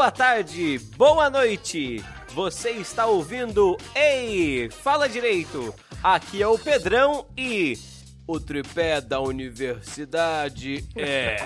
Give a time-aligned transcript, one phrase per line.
[0.00, 2.02] boa tarde, boa noite.
[2.30, 5.74] Você está ouvindo Ei, fala direito.
[6.02, 7.78] Aqui é o Pedrão e
[8.26, 11.36] o tripé da universidade é.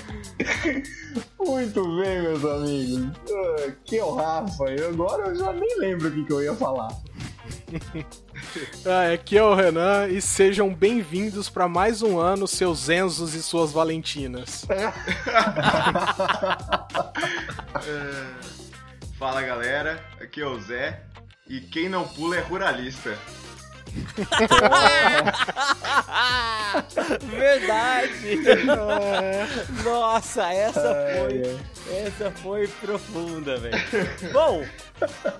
[1.38, 3.08] Muito bem, meus amigos.
[3.30, 4.70] Ah, Que é o Rafa.
[4.70, 6.88] E agora eu já nem lembro o que, que eu ia falar.
[8.86, 13.42] Ah, aqui é o Renan e sejam bem-vindos para mais um ano, seus Enzos e
[13.42, 14.64] suas Valentinas.
[19.18, 21.02] Fala galera, aqui é o Zé
[21.48, 23.18] e quem não pula é ruralista.
[27.22, 28.38] Verdade!
[29.84, 31.42] Nossa, essa foi.
[32.06, 33.76] Essa foi profunda, velho.
[34.32, 34.64] Bom,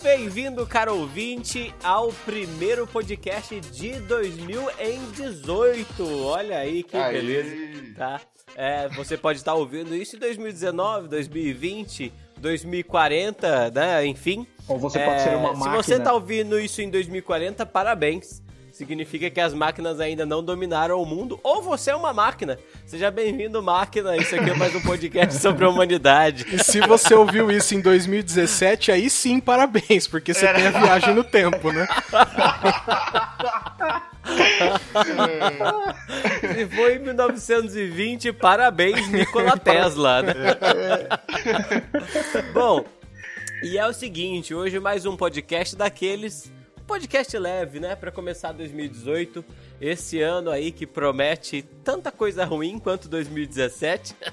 [0.03, 6.25] bem-vindo, caro ouvinte, ao primeiro podcast de 2018.
[6.27, 7.55] Olha aí que beleza,
[7.97, 8.21] tá?
[8.57, 14.07] É, você pode estar ouvindo isso em 2019, 2020, 2040, né?
[14.07, 14.47] Enfim.
[14.69, 15.83] Ou você pode ser uma Se máquina.
[15.83, 18.44] você tá ouvindo isso em 2040, parabéns.
[18.75, 22.59] Significa que as máquinas ainda não dominaram o mundo, ou você é uma máquina.
[22.85, 24.17] Seja bem-vindo, máquina.
[24.17, 26.45] Isso aqui é mais um podcast sobre a humanidade.
[26.53, 31.15] E se você ouviu isso em 2017, aí sim, parabéns, porque você tem a viagem
[31.15, 31.87] no tempo, né?
[36.41, 40.35] Se foi em 1920, parabéns, Nikola Tesla, né?
[42.53, 42.85] Bom,
[43.63, 46.53] e é o seguinte, hoje mais um podcast daqueles
[46.87, 49.43] podcast leve, né, Pra começar 2018,
[49.81, 54.15] esse ano aí que promete tanta coisa ruim quanto 2017.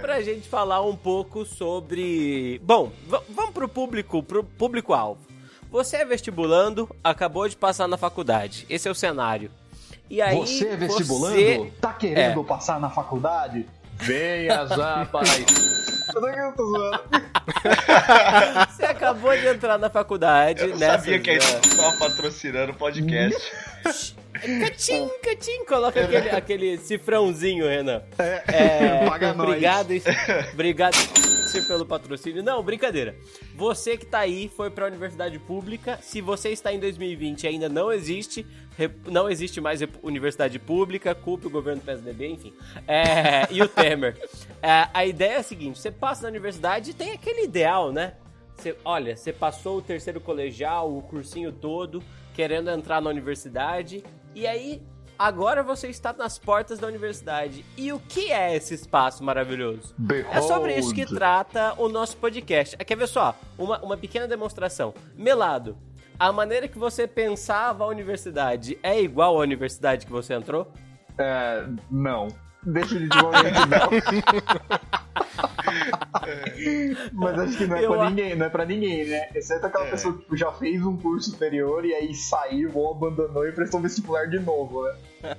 [0.00, 2.90] pra gente falar um pouco sobre, bom,
[3.28, 5.20] vamos pro público, pro público alvo.
[5.70, 8.64] Você é vestibulando, acabou de passar na faculdade.
[8.70, 9.50] Esse é o cenário.
[10.08, 11.34] E aí, Você é vestibulando?
[11.36, 12.44] você- Tá querendo É.
[12.44, 13.66] passar na faculdade?
[13.96, 15.24] Venha já para
[16.14, 17.00] Eu eu tô zoando.
[18.70, 20.90] Você acabou de entrar na faculdade, Eu não né?
[20.90, 24.16] sabia que a gente tava patrocinando o podcast.
[24.60, 28.02] Catim, catim, coloca aquele, aquele cifrãozinho, Renan.
[28.18, 29.48] É, Paga nós.
[29.48, 29.90] obrigado,
[30.52, 30.96] obrigado
[31.62, 32.42] pelo patrocínio.
[32.42, 33.14] Não, brincadeira.
[33.54, 35.98] Você que tá aí, foi pra universidade pública.
[36.02, 38.46] Se você está em 2020 e ainda não existe,
[39.06, 42.52] não existe mais universidade pública, culpe o governo do PSDB, enfim.
[42.88, 44.16] É, e o Temer.
[44.62, 48.14] É, a ideia é a seguinte: você passa na universidade e tem aquele ideal, né?
[48.56, 52.02] Você, olha, você passou o terceiro colegial, o cursinho todo,
[52.34, 54.02] querendo entrar na universidade,
[54.34, 54.82] e aí
[55.18, 57.64] agora você está nas portas da universidade.
[57.76, 59.94] E o que é esse espaço maravilhoso?
[60.30, 61.14] É sobre isso que Behold.
[61.16, 62.76] trata o nosso podcast.
[62.78, 63.34] É, Quer ver só?
[63.56, 64.92] Uma, uma pequena demonstração.
[65.16, 65.76] Melado,
[66.18, 70.70] a maneira que você pensava a universidade é igual à universidade que você entrou?
[71.18, 72.28] É, não.
[72.66, 73.90] Definitivamente não.
[77.12, 79.28] Mas acho que não é Eu pra a- ninguém, não é pra ninguém, né?
[79.34, 79.90] Exceto aquela É.
[79.90, 83.80] pessoa que tipo, já fez um curso superior e aí saiu ou abandonou e prestou
[83.80, 84.94] vestibular de novo, né?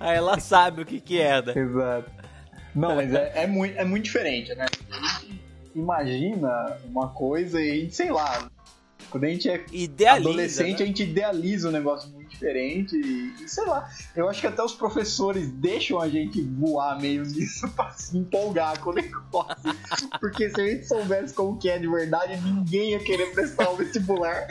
[0.00, 1.52] Aí ela sabe o que que é, né?
[1.56, 2.10] Exato.
[2.74, 4.66] Não, mas é, é, muito, é muito diferente, né?
[4.90, 5.40] A gente
[5.74, 8.48] imagina uma coisa e a gente, sei lá,
[9.10, 10.84] quando a gente é Idealiza, adolescente, né?
[10.84, 13.88] a gente idealiza um negócio muito diferente e, e sei lá.
[14.14, 18.78] Eu acho que até os professores deixam a gente voar meio nisso pra se empolgar
[18.80, 19.56] com o negócio.
[20.20, 23.76] Porque se a gente soubesse como que é de verdade, ninguém ia querer prestar o
[23.76, 24.46] vestibular.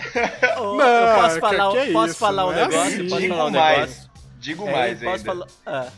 [0.58, 2.80] Não, eu posso que- falar, que é posso isso, falar um é negócio?
[2.82, 3.10] assim.
[3.10, 4.10] Posso Digo falar um mais, negócio?
[4.40, 5.26] digo É, mais posso ainda.
[5.26, 5.48] falar...
[5.66, 5.92] Ah.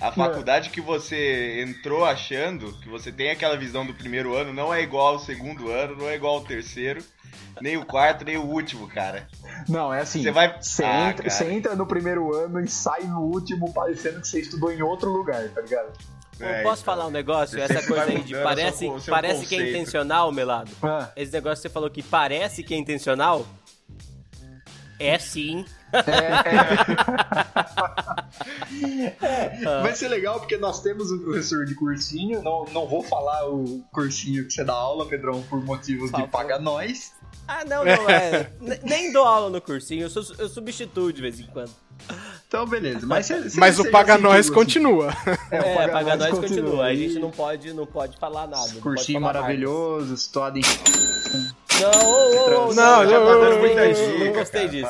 [0.00, 4.72] A faculdade que você entrou achando que você tem aquela visão do primeiro ano não
[4.72, 7.02] é igual ao segundo ano, não é igual ao terceiro,
[7.62, 9.26] nem o quarto, nem o último, cara.
[9.66, 10.22] Não, é assim.
[10.22, 14.20] Você vai- Você, Ah, entra, você entra no primeiro ano e sai no último parecendo
[14.20, 15.92] que você estudou em outro lugar, tá ligado?
[16.38, 16.94] Eu É, posso então.
[16.94, 17.58] falar um negócio?
[17.58, 20.70] Essa coisa aí de parece, parece que é intencional, Melado.
[20.82, 23.46] Ah, Esse negócio que você falou que parece que é intencional.
[24.98, 25.64] É sim.
[29.82, 32.42] Vai ser legal porque nós temos um professor de cursinho.
[32.42, 36.30] Não, não vou falar o cursinho que você dá aula, Pedrão, por motivos Fala, de
[36.30, 37.12] paga nós.
[37.48, 38.50] Ah, não, não é.
[38.82, 41.70] Nem dou aula no cursinho, eu, sou, eu substituo de vez em quando.
[42.46, 43.06] Então, beleza.
[43.06, 44.52] Mas, você- você- Mas o Paga Nós assim?
[44.54, 45.08] continua.
[45.50, 46.84] É, o É, Paga pagar Nós nós continua.
[46.86, 48.58] A gente não pode, não pode falar nada.
[48.66, 50.60] não pode Cursinho falar maravilhoso, em.
[51.80, 54.88] Não, ô, ô, Não, não, já tá não, não, muita não, gostei disso.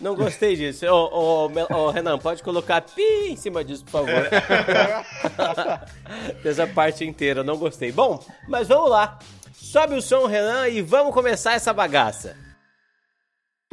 [0.00, 0.86] Não gostei disso.
[0.86, 4.28] Ô, Renan, pode colocar pi em cima disso, por favor.
[6.42, 7.90] Dessa parte inteira, não gostei.
[7.90, 9.18] Bom, mas vamos lá.
[9.52, 12.36] Sobe o som, Renan, e vamos começar essa bagaça.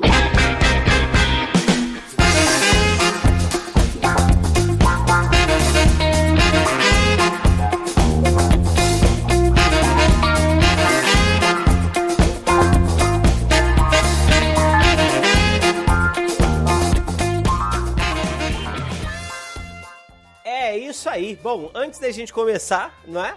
[0.03, 0.46] É
[20.97, 21.35] isso aí.
[21.41, 23.35] Bom, antes da gente começar, não é?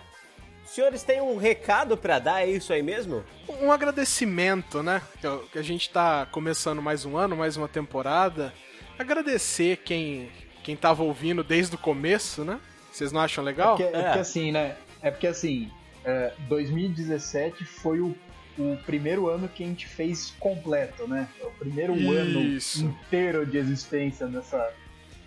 [0.65, 3.23] Os senhores têm um recado pra dar, é isso aí mesmo?
[3.61, 5.03] Um agradecimento, né?
[5.21, 8.53] Que- Que a gente tá começando mais um ano, mais uma temporada.
[8.99, 10.31] Agradecer quem,
[10.63, 12.61] quem tava ouvindo desde o começo, né?
[12.93, 13.77] Vocês não acham legal?
[13.77, 14.03] Porque, é É.
[14.05, 14.77] porque assim, né?
[15.03, 15.71] É porque assim,
[16.05, 18.15] é, 2017 foi o,
[18.59, 21.29] o primeiro ano que a gente fez completo, né?
[21.41, 22.81] É O primeiro Isso.
[22.81, 24.73] ano inteiro de existência dessa,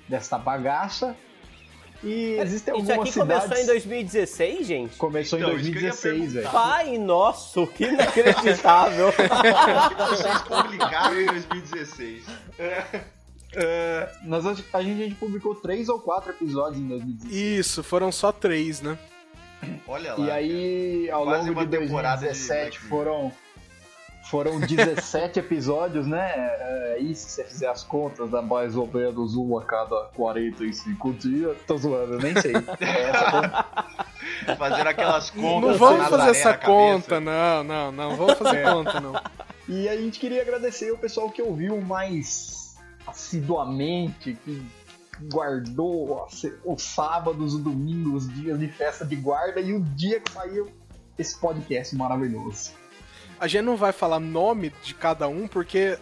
[0.07, 1.15] dessa bagaça.
[2.03, 3.63] E existem Isso algumas aqui começou cidades...
[3.63, 4.97] em 2016, gente?
[4.97, 6.49] Começou Então, em isso que eu ia 2016, velho.
[6.49, 9.13] Pai nosso, que inacreditável.
[10.09, 12.25] Vocês publicaram em 2016?
[14.25, 17.33] Nós, a, gente, a gente publicou três ou quatro episódios em 2016.
[17.59, 18.97] Isso, foram só três, né?
[19.87, 20.25] Olha lá.
[20.25, 22.89] E aí, ao Quase longo uma de temporada de 2017 Black Mirror.
[22.89, 23.42] foram
[24.29, 26.31] foram 17 episódios, né?
[26.35, 31.13] É, e se você fizer as contas, dá mais ou menos um a cada 45
[31.13, 31.57] dias.
[31.67, 32.53] Tô zoando, nem sei.
[32.55, 34.55] É.
[34.55, 35.71] Fazendo aquelas contas.
[35.71, 38.15] Não vamos fazer essa conta, não, não, não.
[38.15, 39.13] Vamos fazer conta, não.
[39.67, 42.75] E a gente queria agradecer o pessoal que ouviu mais
[43.05, 44.65] assiduamente, que
[45.31, 46.27] guardou
[46.65, 50.69] os sábados, os domingos, os dias de festa de guarda e o dia que saiu
[51.17, 52.71] esse podcast maravilhoso.
[53.43, 55.97] A gente não vai falar nome de cada um porque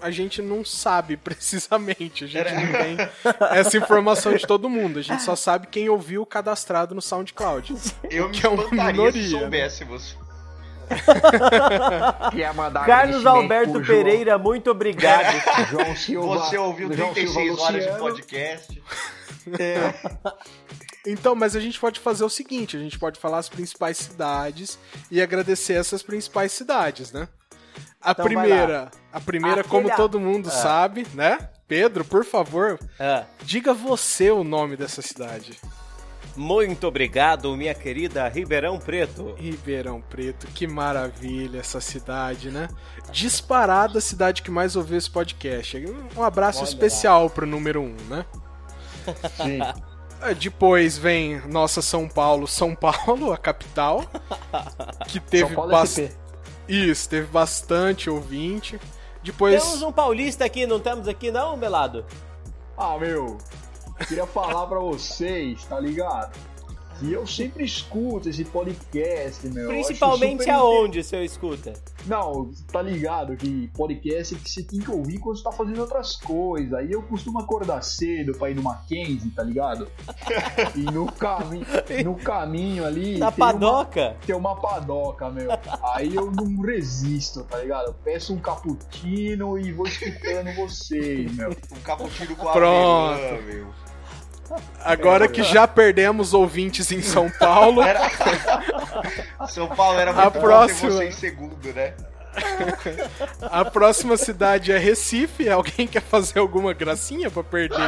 [0.00, 2.24] a gente não sabe precisamente.
[2.24, 2.96] A gente não tem
[3.52, 4.98] essa informação de todo mundo.
[4.98, 7.74] A gente só sabe quem ouviu cadastrado no SoundCloud.
[8.10, 9.40] Eu me Que é uma minoria, se né?
[9.40, 10.16] soubéssemos.
[12.34, 15.36] Quer mandar Carlos Alberto pro João- Pereira, muito obrigado.
[15.68, 16.38] João Silva.
[16.38, 18.82] Você ouviu João 36 Silva horas de podcast.
[21.06, 24.78] Então, mas a gente pode fazer o seguinte: a gente pode falar as principais cidades
[25.10, 27.28] e agradecer essas principais cidades, né?
[28.00, 30.52] A Então primeira, a primeira, Aquele como todo mundo Ah.
[30.52, 31.48] sabe, né?
[31.68, 35.58] Pedro, por favor, Ah, diga você o nome dessa cidade.
[36.36, 39.34] muito obrigado, minha querida Ribeirão Preto.
[39.36, 42.68] Ribeirão Preto, que maravilha essa cidade, né?
[43.10, 45.76] Disparada a cidade que mais ouviu esse podcast.
[46.16, 48.24] Um abraço Olha especial pro número um, né?
[49.36, 49.58] Sim.
[50.22, 54.02] É, Depois vem nossa São Paulo, São Paulo, a capital,
[55.08, 56.10] que teve São Paulo bas- SP.
[56.68, 58.80] isso, teve bastante ouvinte.
[59.22, 62.04] Depois Temos um paulista aqui, não temos aqui não, Belado?
[62.76, 63.38] Ah, meu,
[64.06, 66.36] queria falar pra vocês, tá ligado?
[66.98, 69.68] Que eu sempre escuto esse podcast, meu.
[69.68, 71.74] Principalmente aonde, seu escuta?
[72.06, 75.80] Não, tá ligado que podcast é que você tem que ouvir quando você tá fazendo
[75.80, 76.72] outras coisas.
[76.72, 79.88] Aí eu costumo acordar cedo pra ir no Mackenzie, tá ligado?
[80.74, 81.62] E no, cami
[82.04, 83.18] no caminho ali.
[83.18, 84.16] Na tem uma- padoca?
[84.26, 85.50] tem uma padoca, meu.
[85.94, 87.88] Aí eu não resisto, tá ligado?
[87.88, 91.50] Eu peço um cappuccino e vou escutando vocês, meu.
[91.50, 93.14] Um cappuccino com Pronto.
[93.14, 93.66] avelã, meu.
[94.84, 97.82] Agora que já perdemos ouvintes em São Paulo,
[99.48, 100.90] São Paulo era A muito bom ter próxima.
[100.90, 101.94] você em segundo, né?
[103.50, 105.48] a próxima cidade é Recife.
[105.48, 107.80] Alguém quer fazer alguma gracinha pra perder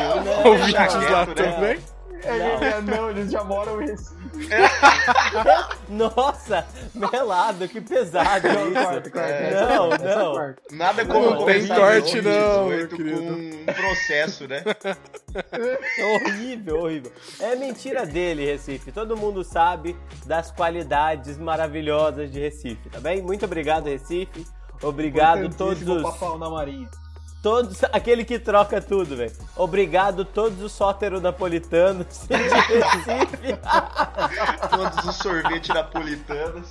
[0.45, 1.35] ouvintes lá né?
[1.35, 1.79] também?
[2.23, 4.19] É, não, eles já moram em Recife.
[5.89, 8.75] Nossa, melado, que pesado Não, isso.
[8.75, 9.65] corta, corta, É.
[9.77, 10.55] Não, essa não.
[10.73, 14.63] Nada como Não tem corte, 2018 não, meu com um processo, né?
[16.27, 17.13] horrível, horrível.
[17.41, 18.93] É mentira dele, Recife.
[18.93, 19.97] Todo mundo sabe
[20.27, 23.23] das qualidades maravilhosas de Recife, tá bem?
[23.23, 24.47] Muito obrigado, Recife.
[24.83, 26.89] Obrigado todos Importantíssimo pra os, fauna marinha.
[27.43, 29.33] Todos aquele que troca tudo, velho.
[29.57, 33.59] Obrigado todos os sótero-napolitanos de Recife.
[34.71, 36.69] Todos os sorvetes napolitanos.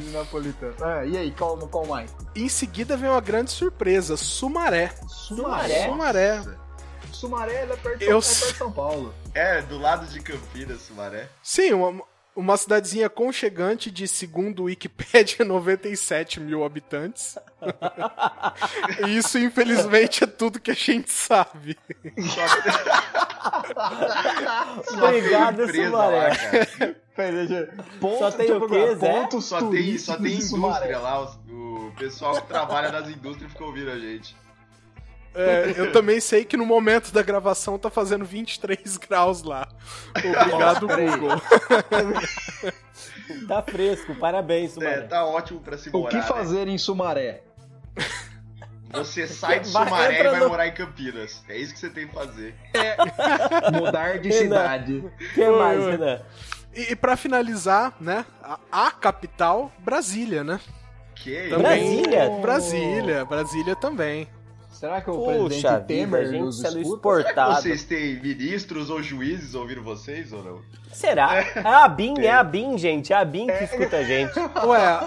[0.00, 0.74] De napolitano.
[0.84, 2.14] É, e aí, qual, qual mais?
[2.34, 4.94] Em seguida vem uma grande surpresa: Sumaré.
[5.08, 5.86] Sumaré?
[5.86, 6.42] Sumaré.
[7.12, 9.14] Sumaré ela é perto, Eu é perto de São Paulo.
[9.34, 11.28] É, do lado de Campinas, Sumaré.
[11.42, 12.02] Sim, uma,
[12.36, 17.36] uma cidadezinha conchegante de, segundo Wikipedia, 97 mil habitantes.
[19.06, 21.76] e isso, infelizmente, é tudo que a gente sabe.
[24.92, 26.30] Obrigado, Sumaré.
[28.00, 28.94] ponto, Só tem o quê.
[28.96, 29.20] Zé?
[29.20, 31.22] Pontos Só tem, só tem indústria lá.
[31.48, 34.36] o pessoal que trabalha nas indústrias fica ouvindo a gente.
[35.36, 39.68] É, eu também sei que no momento da gravação tá fazendo 23 graus lá.
[40.16, 41.40] Obrigado, Google.
[43.48, 45.00] Tá fresco, parabéns, É, Sumaré.
[45.02, 46.10] tá ótimo pra se O morar.
[46.10, 46.22] que né?
[46.22, 47.42] fazer em Sumaré?
[48.92, 51.42] Você sai de Vai Sumaré e entra vai no- morar em Campinas.
[51.48, 52.54] É isso que você tem que fazer.
[53.74, 54.38] Mudar de Renan.
[54.42, 54.92] cidade.
[54.98, 55.84] O que Oi, mais.
[55.84, 56.20] Renan?
[56.74, 60.60] E, e pra finalizar, né, a, a capital, Brasília, né?
[61.16, 62.30] Que Também- Brasília?
[62.40, 64.28] Brasília, Brasília também.
[64.78, 67.08] Será que o Puxa presidente vida, a Temer gente nos sendo escuta?
[67.08, 67.62] Será que exportado.
[67.62, 70.60] vocês têm ministros ou juízes ouvindo vocês ou não?
[70.92, 71.34] Será?
[71.54, 73.12] É a BIM, é a BIM, gente.
[73.12, 74.38] É a BIM que escuta a gente.
[74.38, 75.00] Ué.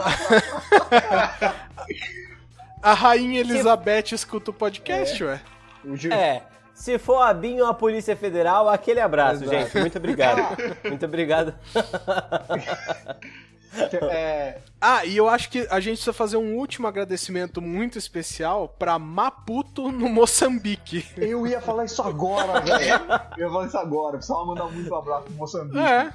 [2.81, 5.39] a rainha Elizabeth escuta o podcast, ué.
[5.85, 6.43] O ju- É.
[6.73, 9.57] Se for a BIM ou a Polícia Federal, aquele abraço, Exato.
[9.65, 9.77] gente.
[9.79, 10.57] Muito obrigado.
[10.85, 11.53] Muito obrigado.
[14.09, 18.67] é, Ah, e eu acho que a gente precisa fazer um último agradecimento muito especial
[18.79, 21.05] pra Maputo, no Moçambique.
[21.17, 22.93] eu ia falar isso agora, velho.
[23.37, 24.17] Eu ia falar isso agora.
[24.17, 25.77] Precisava mandar muito abraço pro Moçambique.
[25.79, 26.13] É.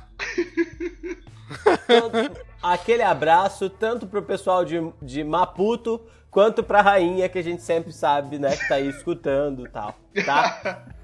[1.87, 7.63] Tanto- aquele abraço tanto pro pessoal de, de Maputo quanto pra rainha que a gente
[7.63, 9.95] sempre sabe, né, que tá aí escutando e tal,
[10.25, 10.85] tá?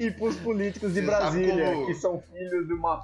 [0.00, 2.96] E pros políticos de Brasília, que são filhos de uma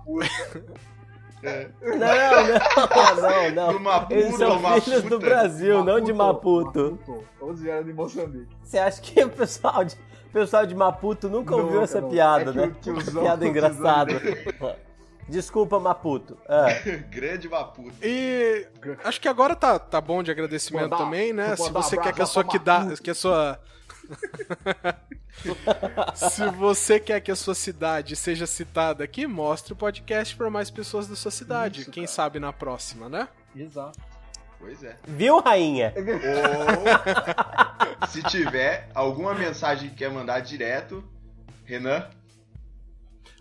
[1.44, 1.96] puta.
[1.96, 3.72] Não, não, não, não.
[3.74, 4.80] Do Maputo, Eles são Maputa.
[4.82, 6.98] filhos do Brasil, não de Maputo.
[7.38, 8.56] Todos vieram de Moçambique.
[8.62, 12.08] Você acha que o pessoal de, o pessoal de Maputo nunca ouviu Nunca, essa não.
[12.10, 12.74] piada, É que né?
[12.80, 14.12] tiozão- piada engraçada.
[15.28, 16.36] Desculpa, Maputo.
[16.48, 16.66] Ah,
[17.10, 17.94] Grande Maputo.
[18.02, 18.66] E
[19.04, 21.56] acho que agora tá, tá bom de agradecimento Mandar- também, né?
[21.56, 23.02] Se você quer que a sua que dá, Maputo.
[23.02, 23.58] que a sua
[26.14, 30.70] Se você quer que a sua cidade seja citada aqui, mostre o podcast para mais
[30.70, 31.82] pessoas da sua cidade.
[31.82, 32.14] Isso, Quem cara.
[32.14, 33.28] sabe na próxima, né?
[33.54, 33.98] Exato.
[34.58, 34.96] Pois é.
[35.06, 35.92] viu, rainha?
[38.00, 41.04] Ou, se tiver alguma mensagem que quer mandar direto,
[41.64, 42.08] Renan,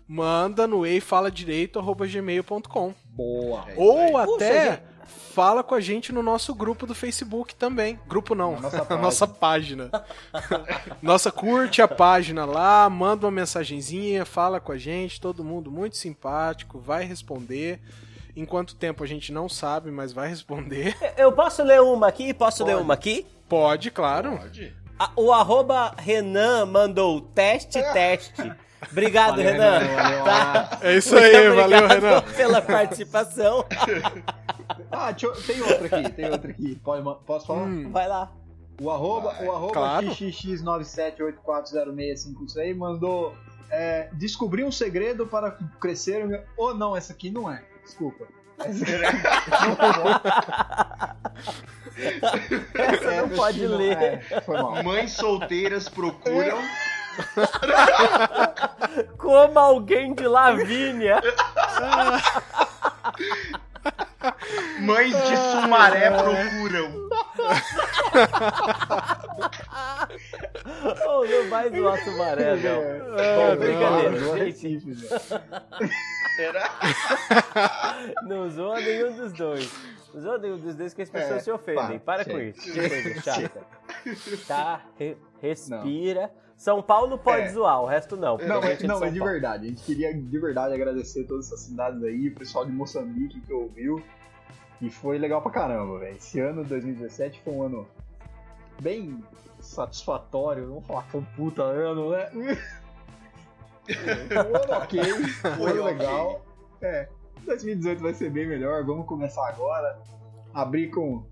[0.06, 2.94] Manda no eifaladireito@gmail.com.
[3.06, 3.64] Boa.
[3.68, 4.26] É Ou aí.
[4.26, 4.82] Puxa, até gente.
[5.06, 7.98] Fala com a gente no nosso grupo do Facebook também.
[8.06, 9.02] Grupo não, Na nossa página.
[9.02, 9.90] nossa página.
[11.02, 15.96] nossa, curte a página lá, manda uma mensagenzinha, fala com a gente, todo mundo muito
[15.96, 17.80] simpático, vai responder.
[18.36, 20.96] Em quanto tempo a gente não sabe, mas vai responder.
[21.16, 22.34] Eu posso ler uma aqui?
[22.34, 22.84] Posso ler Pode.
[22.84, 23.26] uma aqui?
[23.48, 24.38] Pode, claro.
[24.38, 24.74] pode.
[24.98, 28.52] A- O arroba Renan mandou teste, teste.
[28.90, 29.78] Obrigado, Valeu, Renan.
[29.78, 30.78] Renan, valeu, Tá?
[30.82, 32.22] É isso Muito aí, valeu, obrigado Renan.
[32.36, 33.64] pela participação.
[34.96, 36.80] Ah, eu- tem outra aqui, tem outra aqui.
[37.26, 37.62] Posso falar?
[37.64, 38.32] Hum, Vai lá.
[38.80, 39.46] O arroba, Vai.
[39.46, 40.06] o arroba Claro.
[40.08, 43.34] xxx97840656 mandou
[43.70, 46.24] é, descobrir um segredo para crescer.
[46.24, 47.62] um- Ou não, essa aqui não é.
[47.84, 48.24] Desculpa.
[48.58, 48.84] Essa,
[52.74, 53.96] Essa não essa pode não- ler.
[54.30, 54.82] é, foi mal.
[54.84, 56.58] Mães solteiras procuram.
[59.18, 61.20] Como alguém de Lavínia.
[64.80, 67.04] Mães de Sumaré procuram.
[71.06, 73.18] Oh, não vai zoar Sumaré, não.
[73.18, 74.68] É, Ah, brincadeira, zoa gente.
[74.68, 75.20] Recife, velho.
[76.36, 76.70] Será?
[78.26, 79.72] Não zoa nenhum dos dois.
[80.12, 81.98] Não zoa nenhum dos dois que as pessoas É, se ofendem.
[81.98, 82.60] pá, Para com isso.
[82.60, 83.60] Que coisa chata.
[84.48, 84.80] Tá?
[84.98, 86.30] Re- respira.
[86.56, 87.48] São Paulo pode É.
[87.48, 88.38] zoar, o resto não.
[88.38, 89.32] Não, é, de não, São é de Paulo.
[89.32, 89.66] verdade.
[89.66, 93.52] A gente queria de verdade agradecer todas essas cidades aí, o pessoal de Moçambique que
[93.52, 94.02] ouviu.
[94.80, 96.16] E foi legal pra caramba, velho.
[96.16, 97.88] Esse ano, 2017, foi um ano
[98.80, 99.22] bem
[99.60, 100.66] satisfatório.
[100.68, 102.30] Vamos falar foi um puta ano, né?
[103.84, 106.44] um ano ok, um Foi ano legal.
[106.80, 107.08] É,
[107.44, 108.84] 2018 vai ser bem melhor.
[108.84, 109.98] Vamos começar agora.
[110.52, 111.24] Abrir com,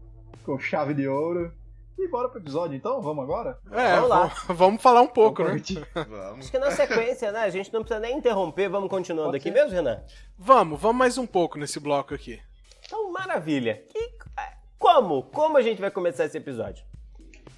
[0.45, 1.53] com chave de ouro.
[1.99, 3.01] E bora pro episódio então?
[3.01, 3.59] Vamos agora?
[3.71, 4.27] É, Vamos lá.
[4.49, 5.87] vamos, falar um pouco, Vamos né?
[5.95, 6.41] Vamos.
[6.41, 7.41] Acho que na sequência, né?
[7.41, 9.55] A gente não precisa nem interromper, vamos continuando Pode aqui ser.
[9.55, 10.03] mesmo, Renan?
[10.37, 12.41] Vamos, vamos mais um pouco nesse bloco aqui.
[12.85, 13.85] Então, maravilha.
[13.95, 14.09] E,
[14.39, 15.23] é, como?
[15.25, 16.85] Como a gente vai começar esse episódio?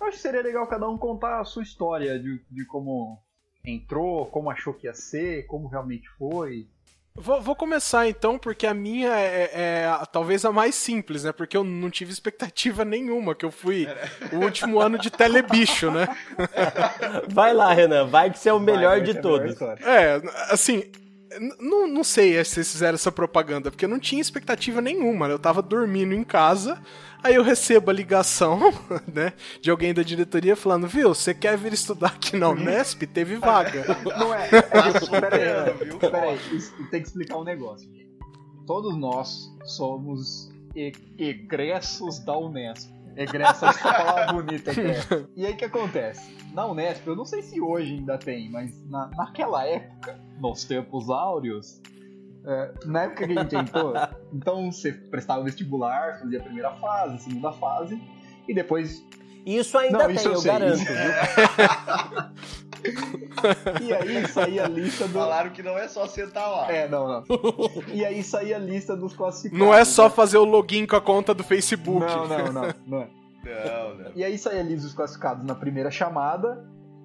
[0.00, 3.22] Eu acho que seria legal cada um contar a sua história de, de como
[3.64, 6.68] entrou, como achou que ia ser, como realmente foi.
[7.16, 11.30] Vou, vou começar então, porque a minha é, é a- talvez a mais simples, né?
[11.30, 13.86] Porque eu não tive expectativa nenhuma, que eu fui
[14.32, 16.08] o último ano de telebicho, né?
[17.30, 18.06] Vai lá, Renan.
[18.06, 19.56] Vai que você é o melhor Vai, de melhor todos.
[19.82, 20.90] É, assim,
[21.60, 25.34] não, não sei se vocês fizeram essa propaganda, porque eu não tinha expectativa nenhuma, né?
[25.34, 26.80] Eu tava dormindo em casa,
[27.24, 28.60] aí eu recebo a ligação,
[29.12, 33.02] né, de alguém da diretoria falando, viu, você quer vir estudar aqui na Unesp?
[33.06, 33.84] Teve vaga.
[34.18, 34.48] Não é.
[34.48, 35.98] é que, Assunto, pera aí, viu?
[35.98, 37.88] pera aí, isso- tem que explicar um negócio.
[38.66, 42.92] Todos nós somos e- egressos da Unesp.
[43.16, 45.24] Egressa, essa palavra bonita que é.
[45.36, 46.34] E aí o que acontece?
[46.52, 51.08] Na Unesp, eu não sei se hoje ainda tem, mas na, naquela época, nos tempos
[51.08, 51.80] áureos,
[52.46, 53.94] é, na época que a gente entrou,
[54.32, 58.00] então você prestava o vestibular, fazia a primeira fase, a segunda fase,
[58.46, 59.04] e depois.
[59.46, 60.94] Isso ainda Não, tem, isso eu eu, garanto, viu?
[63.80, 65.14] E aí saía a lista do.
[65.14, 66.70] Falaram que não é só sentar lá.
[66.70, 67.24] É, não, não.
[67.92, 69.58] E aí saía a lista dos classificados.
[69.58, 70.10] Não é só né?
[70.10, 72.04] fazer o login com a conta do Facebook.
[72.04, 73.08] Não, não, não, não é.
[73.44, 74.12] Não, não.
[74.14, 76.64] E aí saía ali os classificados na primeira chamada.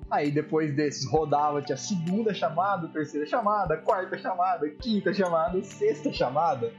[0.09, 6.73] Aí depois desses rodava, tinha segunda chamada, terceira chamada, quarta chamada, quinta chamada, sexta chamada.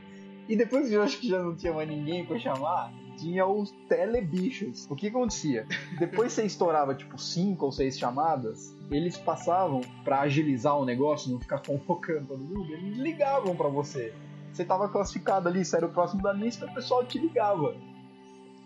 [0.49, 4.87] E depois eu acho que já não tinha mais ninguém pra chamar, tinha os telebichos.
[4.91, 5.65] O que acontecia?
[5.99, 11.39] Depois você estourava tipo cinco ou seis chamadas, eles passavam pra agilizar o negócio, não
[11.39, 14.13] ficar convocando todo mundo, eles ligavam pra você.
[14.53, 17.77] Você tava classificado ali, você era o próximo da lista, o pessoal te ligava.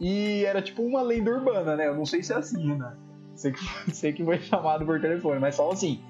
[0.01, 1.87] E era tipo uma lenda urbana, né?
[1.87, 2.97] Eu não sei se é assim, né?
[3.35, 3.65] Sei que,
[3.95, 6.03] sei que foi chamado por telefone, mas só assim.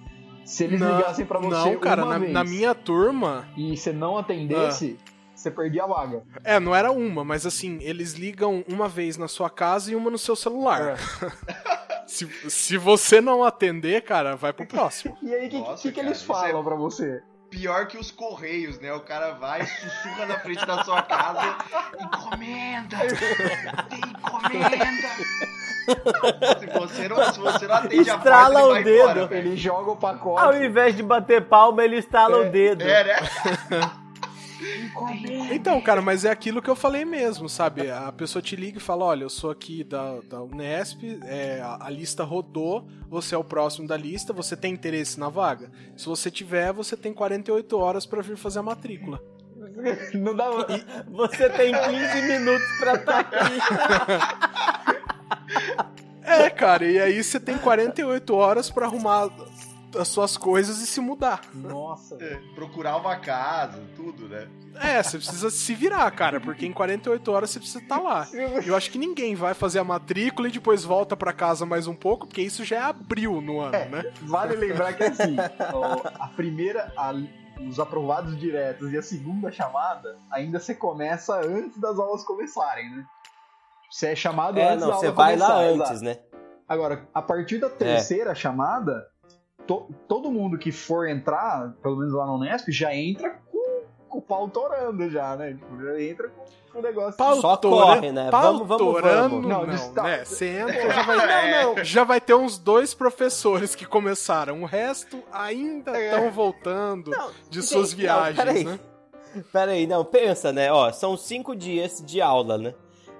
[0.44, 3.48] Se eles Não, ligassem pra você não, cara, uma na, vez na minha turma.
[3.56, 4.98] e você não atendesse,
[5.34, 6.22] você perdia a vaga.
[6.44, 10.10] É, não era uma, mas assim, eles ligam uma vez na sua casa e uma
[10.10, 10.98] no seu celular.
[12.06, 15.16] Se, se você não atender, cara, vai pro próximo.
[15.24, 17.22] E aí, o que, que, que eles isso falam é- pra você?
[17.48, 18.92] Pior que os correios, né?
[18.92, 21.56] O cara vai, sussurra na frente da sua casa.
[21.98, 22.96] Encomenda!
[23.88, 24.84] Tem encomenda!
[25.84, 29.20] Se você não, se você não atende a Estrala porta, o ele vai dedo.
[29.20, 29.36] embora.
[29.38, 30.44] Ele joga o pacote.
[30.44, 32.82] Ao invés de bater palma, ele estala o dedo.
[32.82, 33.16] É, né?
[35.50, 37.90] Então, cara, mas é aquilo que eu falei mesmo, sabe?
[37.90, 41.86] A pessoa te liga e fala: olha, eu sou aqui da, da Unesp, é, a,
[41.86, 45.70] a lista rodou, você é o próximo da lista, você tem interesse na vaga?
[45.96, 49.20] Se você tiver, você tem 48 horas pra vir fazer a matrícula.
[50.14, 50.48] Não dá.
[51.08, 54.93] Você tem 15 minutos pra estar aqui.
[56.22, 59.28] É, cara, e aí você tem 48 horas pra arrumar
[59.98, 61.42] as suas coisas e se mudar.
[61.54, 62.16] Nossa.
[62.20, 64.48] É, Procurar uma casa, tudo, né?
[64.76, 68.26] É, você precisa se virar, cara, porque em 48 horas você precisa estar lá.
[68.66, 71.94] Eu acho que ninguém vai fazer a matrícula e depois volta pra casa mais um
[71.94, 74.12] pouco, porque isso já é abril no ano, né?
[74.22, 75.36] Vale lembrar que assim,
[76.18, 77.14] a primeira, a-
[77.68, 83.04] os aprovados diretos e a segunda chamada, ainda você começa antes das aulas começarem, né?
[83.94, 86.04] Você é chamado É, antes não, da você aula vai lá começar, antes, exato.
[86.04, 86.18] né?
[86.68, 89.06] Agora, a partir da terceira chamada,
[89.68, 94.18] to- todo mundo que for entrar, pelo menos lá no Unesp, já entra com, com
[94.18, 95.52] o pau torando já, né?
[95.52, 96.28] Tipo, já entra
[96.72, 97.16] com, o negócio.
[97.16, 98.30] Pau Só tora- corre, né?
[98.32, 99.46] pau Vamos, vamos, torando, vamos.
[99.48, 100.24] Não, Não, desta- né?
[100.24, 101.84] Você entra, já vai, Não, não.
[101.84, 104.60] já vai ter uns dois professores que começaram.
[104.60, 106.06] O resto ainda É.
[106.16, 108.64] estão voltando Não, de gente, suas não, viagens, peraí.
[108.64, 108.80] né?
[109.52, 110.72] Pera aí, não, pensa, né?
[110.72, 112.74] Ó, são cinco dias de aula, né?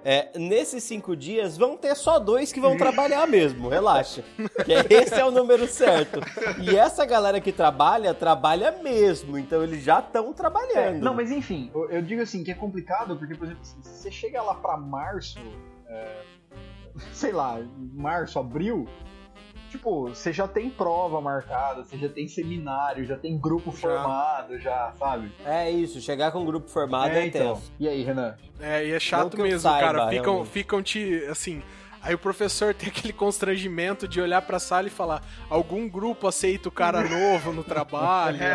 [0.05, 4.23] É, nesses cinco dias vão ter só dois que vão trabalhar mesmo, relaxa.
[4.69, 6.21] É- esse é o número certo.
[6.63, 9.39] E essa galera que trabalha, trabalha mesmo.
[9.39, 11.03] Então eles já estão É, trabalhando.
[11.03, 13.89] não, mas enfim, eu, eu digo assim que é complicado porque, por exemplo, assim, se
[14.03, 15.39] você chega lá pra março,
[15.89, 16.23] é,
[17.13, 17.59] sei lá,
[17.95, 18.87] março, abril,
[19.75, 23.79] tipo, você já tem prova marcada, você já tem seminário, já tem grupo Já.
[23.79, 25.33] formado, já, sabe?
[25.45, 27.57] É isso, chegar com um grupo formado é, então.
[27.57, 27.73] tenso.
[27.79, 28.37] E aí, Renan?
[28.61, 30.09] É, e é chato mesmo, saiba, cara.
[30.09, 30.51] Ficam, realmente.
[30.53, 31.63] ficam te, assim...
[32.01, 36.69] Aí o professor tem aquele constrangimento de olhar pra sala e falar algum grupo aceita
[36.69, 38.39] o cara novo no trabalho.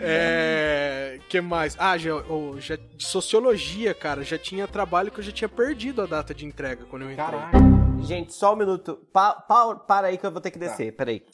[0.00, 1.18] É.
[1.28, 1.76] que mais?
[1.78, 2.10] Ah, já,
[2.58, 6.44] já- de sociologia, cara, já tinha trabalho que eu já tinha perdido a data de
[6.44, 7.83] entrega quando eu entrei.
[8.02, 8.96] Gente, só um minuto.
[9.12, 11.24] Pa, pa- para aí que eu vou ter que descer, peraí.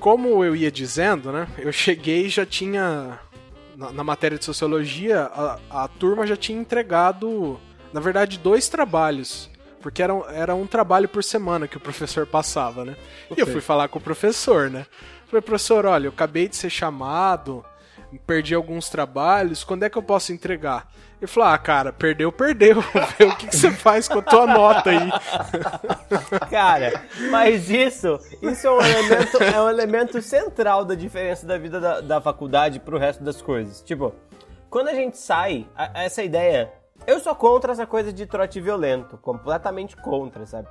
[0.00, 1.48] Como eu ia dizendo, né?
[1.58, 3.18] Eu cheguei e já tinha.
[3.76, 7.60] Na, na matéria de sociologia, a, a turma já tinha entregado,
[7.92, 9.48] na verdade, dois trabalhos.
[9.80, 12.96] Porque era, um- era um trabalho por semana que o professor passava, né?
[13.36, 14.84] E eu fui falar com o professor, né?
[15.28, 17.64] Falei, professor, olha, eu acabei de ser chamado,
[18.26, 20.86] perdi alguns trabalhos, quando é que eu posso entregar?
[21.20, 22.76] Ele falou, ah, cara, perdeu, perdeu.
[23.20, 25.10] O que, que você faz com a tua nota aí.
[26.48, 31.80] Cara, mas isso, isso é um elemento, é um elemento central da diferença da vida
[31.80, 33.82] da, da faculdade pro resto das coisas.
[33.82, 34.14] Tipo,
[34.70, 36.72] quando a gente sai, a- essa ideia.
[37.06, 40.68] Eu sou contra essa coisa de trote violento, completamente contra, sabe?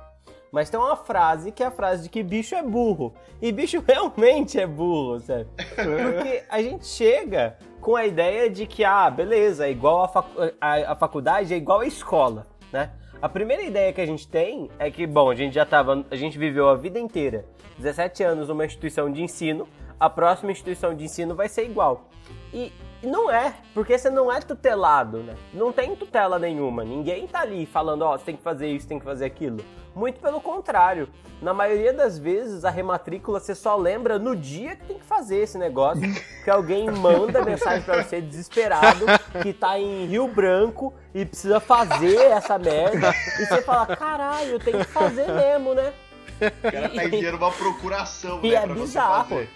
[0.50, 3.12] Mas tem uma frase que é a frase de que bicho é burro.
[3.40, 5.46] E bicho realmente é burro, sabe?
[5.56, 10.40] Porque a gente chega com a ideia de que, ah, beleza, é igual a, facu-
[10.60, 12.90] a, a faculdade, é igual a escola, né?
[13.20, 16.04] A primeira ideia que a gente tem é que, bom, a gente já tava.
[16.10, 17.44] A gente viveu a vida inteira,
[17.76, 19.66] 17 anos numa instituição de ensino,
[19.98, 22.08] a próxima instituição de ensino vai ser igual.
[22.54, 25.34] E não é, porque você não é tutelado, né?
[25.52, 26.84] Não tem tutela nenhuma.
[26.84, 29.58] Ninguém tá ali falando, ó, oh, você tem que fazer isso, tem que fazer aquilo.
[29.98, 31.08] Muito pelo contrário.
[31.42, 35.38] Na maioria das vezes, a rematrícula você só lembra no dia que tem que fazer
[35.38, 36.02] esse negócio.
[36.44, 39.04] Que alguém manda mensagem para você desesperado,
[39.42, 43.12] que tá em Rio Branco e precisa fazer essa merda.
[43.38, 45.92] E você fala, caralho, eu tenho que fazer mesmo, né?
[46.40, 49.46] O cara tá enviando uma procuração, e né, é bizarro.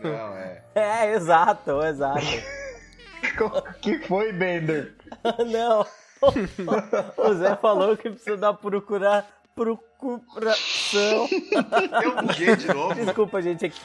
[0.00, 0.62] Não, é.
[0.76, 2.20] É, exato, exato.
[3.82, 4.94] que foi, Bender?
[5.50, 5.84] Não.
[7.16, 11.28] O Zé falou que precisa dar procurar procuração.
[12.02, 12.94] Eu buguei de novo.
[12.94, 13.66] Desculpa, gente.
[13.66, 13.80] É que,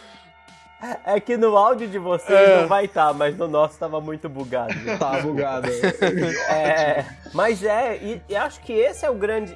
[1.06, 2.62] é que no áudio de vocês é.
[2.62, 4.74] não vai estar, tá, mas no nosso tava muito bugado.
[4.98, 5.70] Tá bugado.
[6.50, 9.56] É, mas é, e, e acho que esse é o grande.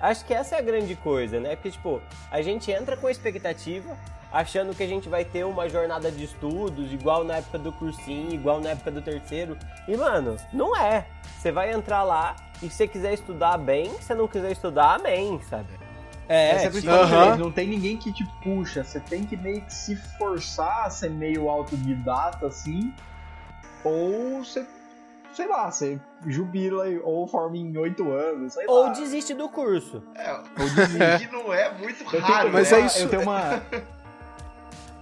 [0.00, 1.56] Acho que essa é a grande coisa, né?
[1.56, 3.96] Porque, tipo, a gente entra com expectativa,
[4.30, 8.32] achando que a gente vai ter uma jornada de estudos igual na época do cursinho,
[8.32, 9.58] igual na época do terceiro.
[9.88, 11.04] E, mano, não é.
[11.38, 15.40] Você vai entrar lá e se você quiser estudar bem, se não quiser estudar, amém,
[15.48, 15.68] sabe?
[16.28, 17.36] É, Essa é tipo, uh -huh.
[17.38, 21.10] não tem ninguém que te puxa, você tem que meio que se forçar a ser
[21.10, 22.92] meio autodidata assim,
[23.84, 24.66] ou você,
[25.32, 28.88] sei lá, você jubila ou forma em oito anos, sei ou lá.
[28.90, 30.02] desiste do curso.
[30.16, 31.28] É, ou desiste.
[31.28, 32.80] que não é muito raro, tenho, Mas né?
[32.80, 32.98] é isso.
[32.98, 33.62] Eu tenho uma...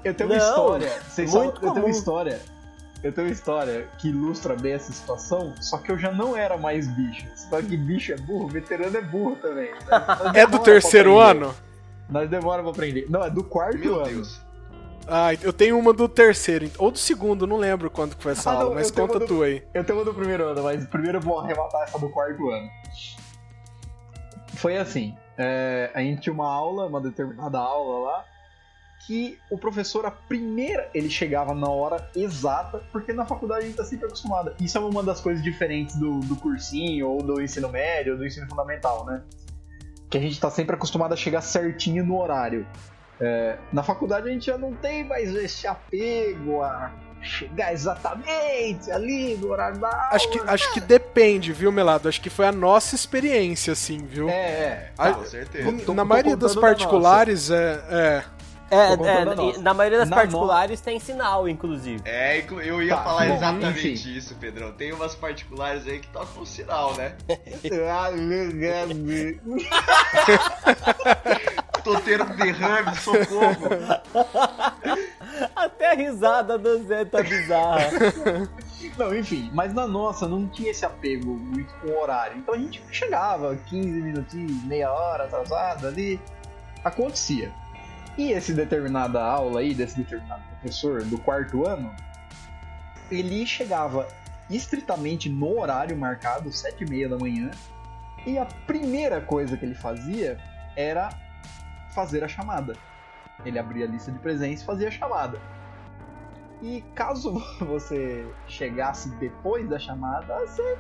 [0.05, 1.03] Eu tenho uma história.
[1.03, 2.41] Vocês muito só, eu tenho uma história.
[3.03, 6.57] Eu tenho uma história que ilustra bem essa situação, só que eu já não era
[6.57, 7.27] mais bicho.
[7.37, 9.71] Só que bicho é burro, veterano é burro também.
[10.35, 11.55] é do terceiro ano?
[12.09, 13.07] Nós demora pra aprender.
[13.09, 14.07] Não, é do quarto Meu ano.
[14.07, 14.41] Deus.
[15.09, 18.51] Ah, eu tenho uma do terceiro, ou do segundo, não lembro quando que foi essa
[18.51, 19.63] ah, aula, não, mas conta do, tu aí.
[19.73, 22.69] Eu tenho uma do primeiro ano, mas primeiro eu vou arrematar essa do quarto ano.
[24.57, 28.25] Foi assim, é, a gente tinha uma aula, uma determinada aula lá,
[29.07, 33.77] que o professor, a primeira, ele chegava na hora exata, porque na faculdade a gente
[33.77, 34.53] tá sempre acostumado.
[34.61, 38.27] Isso é uma das coisas diferentes do, do cursinho, ou do ensino médio, ou do
[38.27, 39.23] ensino fundamental, né?
[40.11, 42.67] Que a gente tá sempre acostumado a chegar certinho no horário.
[43.21, 46.93] É, na faculdade a gente já não tem mais esse apego a
[47.23, 50.09] chegar exatamente ali no horário da aula.
[50.11, 52.09] Acho que, acho que depende, viu, Melado?
[52.09, 54.29] Acho que foi a nossa experiência, assim, viu?
[54.29, 54.93] É, é.
[54.99, 55.71] A, com certeza.
[55.71, 58.36] Na tô maioria das particulares, é, é
[58.71, 60.85] é, é na maioria das na particulares no...
[60.85, 62.03] tem sinal, inclusive.
[62.05, 64.17] É, eu ia tá, falar bom, exatamente enfim.
[64.17, 64.73] isso, Pedrão.
[64.73, 67.15] Tem umas particulares aí que tocam sinal, né?
[71.85, 73.69] Tô tendo derrame, socorro.
[75.55, 77.91] Até a risada do Zé tá bizarra.
[78.99, 82.39] Não, enfim, mas na nossa não tinha esse apego muito com o horário.
[82.39, 86.19] Então a gente chegava 15 minutinhos, meia hora atrasado ali.
[86.83, 87.53] Acontecia.
[88.17, 91.95] E esse determinada aula aí, desse determinado professor do quarto ano,
[93.11, 94.09] ele chegava
[94.49, 97.51] estritamente no horário marcado, sete e meia da manhã,
[98.27, 100.39] e a primeira coisa que ele fazia
[100.75, 101.11] era
[101.95, 102.75] fazer a chamada.
[103.45, 105.39] Ele abria a lista de presença e fazia a chamada.
[106.63, 110.79] E caso você chegasse depois da chamada, você.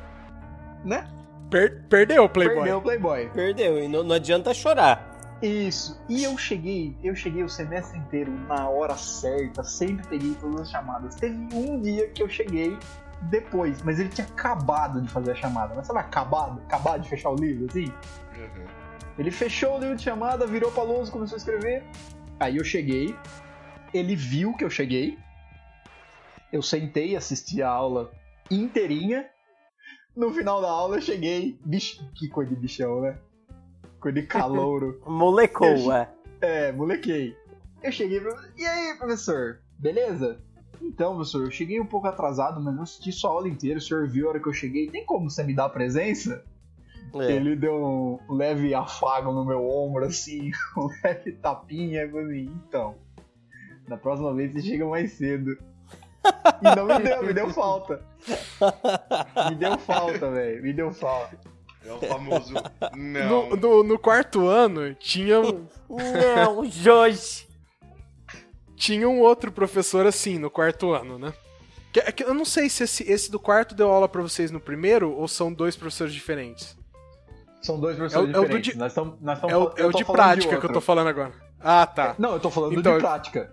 [0.84, 1.08] né?
[1.50, 2.56] Per perdeu o Playboy.
[2.56, 3.30] Perdeu o Playboy.
[3.32, 5.15] Perdeu, e não, não adianta chorar.
[5.46, 6.00] Isso.
[6.08, 10.70] E eu cheguei, eu cheguei o semestre inteiro na hora certa, sempre peguei todas as
[10.70, 11.14] chamadas.
[11.14, 12.76] Teve um dia que eu cheguei
[13.22, 15.74] depois, mas ele tinha acabado de fazer a chamada.
[15.74, 16.60] Mas sabe acabado?
[16.62, 17.84] Acabado de fechar o livro, assim?
[18.36, 18.64] Uhum.
[19.18, 21.84] Ele fechou o livro de chamada, virou pra lousa, começou a escrever.
[22.40, 23.16] Aí eu cheguei,
[23.94, 25.16] ele viu que eu cheguei.
[26.52, 28.10] Eu sentei, assisti a aula
[28.50, 29.28] inteirinha.
[30.14, 31.58] No final da aula eu cheguei.
[31.64, 33.18] Bicho, que coisa de bichão, né?
[34.12, 35.00] De calouro.
[35.06, 36.08] Molecou, é.
[36.40, 37.36] É, molequei.
[37.82, 38.36] Eu cheguei pra...
[38.56, 39.60] E aí, professor?
[39.78, 40.40] Beleza?
[40.80, 44.08] Então, professor, eu cheguei um pouco atrasado, mas eu assisti sua aula inteira, o senhor
[44.08, 44.90] viu a hora que eu cheguei.
[44.90, 46.44] Tem como você me dar presença?
[47.14, 47.32] É.
[47.32, 52.94] Ele deu um leve afago no meu ombro, assim, um leve tapinha, assim, então.
[53.88, 55.56] Na próxima vez você chega mais cedo.
[56.60, 58.04] E não me deu, me deu falta.
[59.48, 60.62] Me deu falta, velho.
[60.62, 61.38] Me deu falta.
[61.86, 62.52] É o famoso
[62.96, 63.50] não.
[63.50, 65.66] No, no, no quarto ano, tinha um...
[65.88, 67.46] Não, Jorge!
[68.74, 71.32] Tinha um outro professor assim, no quarto ano, né?
[71.92, 74.60] Que, que, eu não sei se esse, esse do quarto deu aula para vocês no
[74.60, 76.76] primeiro ou são dois professores diferentes.
[77.62, 78.68] São dois professores é o, diferentes.
[78.68, 80.72] É o, de, nós tamo, nós é o, é o de prática de que eu
[80.72, 81.32] tô falando agora.
[81.58, 82.08] Ah, tá.
[82.10, 83.50] É, não, eu tô falando então, de prática.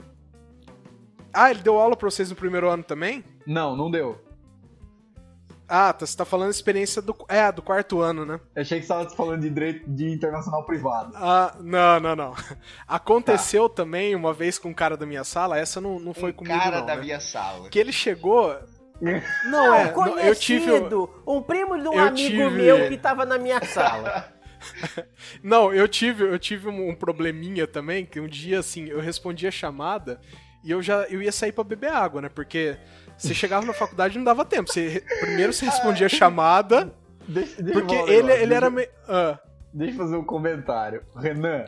[1.34, 3.24] Ah, ele deu aula pra vocês no primeiro ano também?
[3.48, 4.20] Não, não deu.
[5.76, 7.16] Ah, tá, você tá falando experiência do.
[7.28, 8.40] É, do quarto ano, né?
[8.56, 11.14] Eu achei que você tava falando de direito de internacional privado.
[11.16, 12.36] Ah, não, não, não.
[12.88, 13.78] Aconteceu tá.
[13.78, 16.56] também uma vez com um cara da minha sala, essa não, não foi um comigo.
[16.56, 17.02] cara não, da né?
[17.02, 17.70] minha sala.
[17.70, 18.56] Que ele chegou.
[19.02, 20.70] Não, é, não, eu tive.
[21.26, 22.50] Um primo de um amigo tive...
[22.52, 24.32] meu que tava na minha sala.
[25.42, 29.52] não, eu tive, eu tive um probleminha também, que um dia assim, eu respondi a
[29.52, 30.22] chamada
[30.64, 32.30] e eu já eu ia sair para beber água, né?
[32.30, 32.78] Porque
[33.18, 34.72] você chegava na faculdade e não dava tempo.
[34.72, 36.94] Você, primeiro você respondia a chamada.
[37.28, 38.90] Deixa, deixa porque ele, ele deixa, era meio.
[39.08, 39.40] Ah.
[39.74, 41.04] Deixa eu fazer um comentário.
[41.16, 41.66] Renan,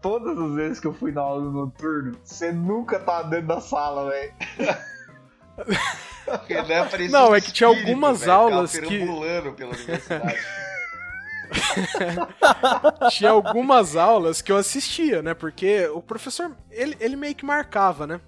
[0.00, 4.10] todas as vezes que eu fui na aula noturno, você nunca tá dentro da sala,
[4.10, 4.32] velho.
[7.10, 8.98] Não, é que tinha algumas véio, aulas que.
[9.56, 10.38] pela universidade.
[13.10, 15.34] tinha algumas aulas que eu assistia, né?
[15.34, 18.20] Porque o professor, ele, ele meio que marcava, né?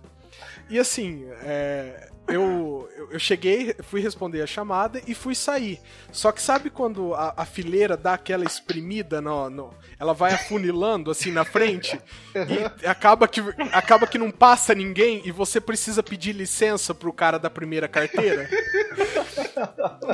[0.68, 5.80] E assim, é, eu, eu cheguei, fui responder a chamada e fui sair.
[6.10, 11.10] Só que sabe quando a, a fileira dá aquela espremida, no, no, ela vai afunilando
[11.10, 12.00] assim na frente
[12.34, 13.40] e acaba que,
[13.72, 18.48] acaba que não passa ninguém e você precisa pedir licença pro cara da primeira carteira?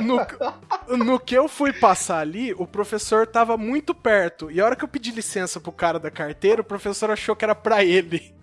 [0.01, 4.51] No, no que eu fui passar ali, o professor tava muito perto.
[4.51, 7.45] E a hora que eu pedi licença pro cara da carteira, o professor achou que
[7.45, 8.33] era pra ele.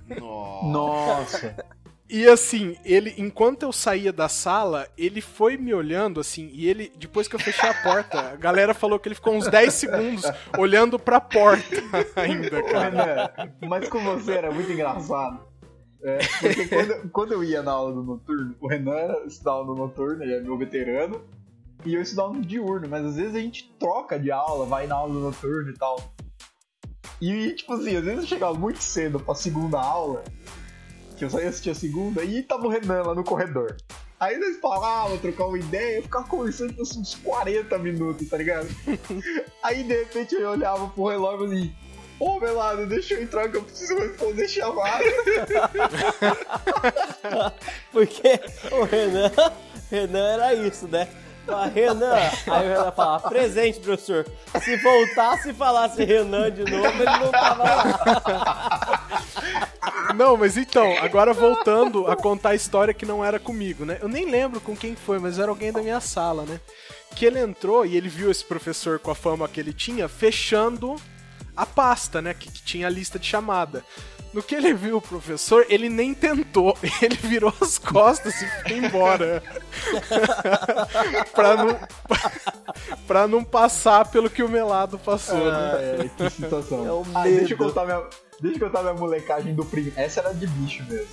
[0.62, 1.54] Nossa.
[2.08, 6.92] E assim, ele, enquanto eu saía da sala, ele foi me olhando assim, e ele,
[6.96, 10.22] depois que eu fechei a porta, a galera falou que ele ficou uns 10 segundos
[10.56, 11.76] olhando pra porta
[12.14, 13.32] ainda, cara.
[13.36, 15.40] Renan, mas com você era muito engraçado.
[16.00, 20.22] É, porque quando, quando, eu ia na aula do noturno, o Renan estudava no noturno,
[20.22, 21.20] ele é meu veterano,
[21.84, 24.94] e eu estudava no diurno, mas às vezes a gente troca de aula, vai na
[24.94, 26.14] aula do noturno e tal.
[27.20, 30.22] E, tipo assim, às vezes eu chegava muito cedo pra segunda aula,
[31.16, 33.76] que eu só ia assistir a segunda, e tava o Renan lá no corredor.
[34.18, 38.68] Aí nós falavam, trocavam ideia, eu ficava conversando por uns 40 minutos, tá ligado?
[39.62, 41.74] Aí de repente eu olhava pro relógio e assim,
[42.18, 45.04] ô Melado, deixa eu entrar que eu preciso responder chamada.
[47.92, 48.40] Porque
[48.72, 49.30] o Renan,
[49.90, 51.08] Renan era isso, né?
[51.48, 54.26] Ah, Renan, aí o Renan falava, presente, professor.
[54.60, 59.06] Se voltasse e falasse Renan de novo, ele não tava lá.
[60.16, 63.98] Não, mas então, agora voltando a contar a história que não era comigo, né?
[64.00, 66.58] Eu nem lembro com quem foi, mas era alguém da minha sala, né?
[67.14, 70.96] Que ele entrou e ele viu esse professor com a fama que ele tinha fechando
[71.56, 72.32] a pasta, né?
[72.34, 73.84] Que, que tinha a lista de chamada.
[74.32, 76.76] No que ele viu o professor, ele nem tentou.
[77.00, 79.42] Ele virou as costas e foi embora.
[81.32, 81.78] pra, não,
[83.08, 85.38] pra não passar pelo que o Melado passou.
[85.50, 86.04] Ah, né?
[86.04, 86.86] é, que situação.
[86.86, 87.38] É o ah, medo.
[87.38, 88.04] deixa eu contar minha,
[88.40, 89.92] deixa eu contar minha molecagem do primo.
[89.96, 91.08] Essa era de bicho mesmo.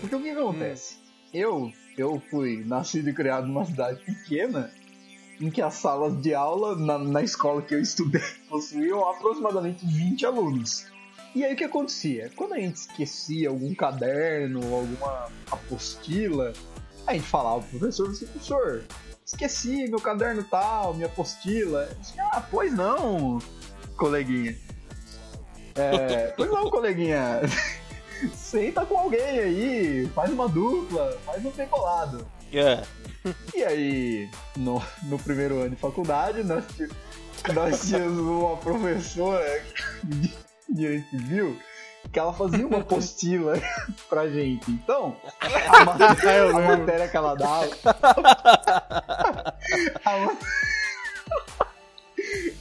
[0.00, 0.96] Porque o que acontece?
[1.32, 4.72] Eu, eu fui nascido e criado numa cidade pequena
[5.40, 10.26] em que as salas de aula na, na escola que eu estudei possuíam aproximadamente 20
[10.26, 10.86] alunos.
[11.34, 12.30] E aí o que acontecia?
[12.36, 16.52] Quando a gente esquecia algum caderno, alguma apostila,
[17.06, 18.84] a gente falava pro professor, assim, professor,
[19.24, 21.88] esqueci meu caderno tal, minha apostila.
[21.98, 23.38] Disse, ah, pois não,
[23.96, 24.56] coleguinha.
[25.74, 27.40] É, pois não, coleguinha.
[28.34, 32.26] Senta com alguém aí, faz uma dupla, faz um decolado.
[32.52, 32.86] Yeah.
[33.54, 36.64] E aí, no, no primeiro ano de faculdade, nós,
[37.54, 39.64] nós tínhamos uma professora
[40.04, 40.32] de
[40.68, 41.58] direito civil
[42.12, 43.54] que ela fazia uma apostila
[44.08, 44.70] pra gente.
[44.70, 47.70] Então, a matéria, a matéria que ela dava.
[50.04, 50.30] A,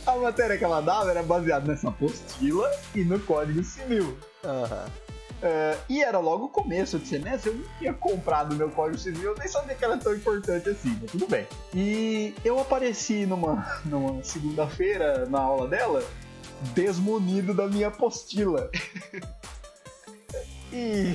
[0.05, 4.17] a matéria que ela dava era baseada nessa apostila e no Código Civil.
[4.43, 4.85] Aham.
[5.41, 9.31] Uh, e era logo o começo de semestre, eu não tinha comprado meu código civil,
[9.31, 11.47] eu nem sabia que era tão importante assim, mas tudo bem.
[11.73, 16.03] E eu apareci numa, numa segunda-feira na aula dela,
[16.75, 18.69] desmunido da minha apostila.
[20.71, 21.11] e,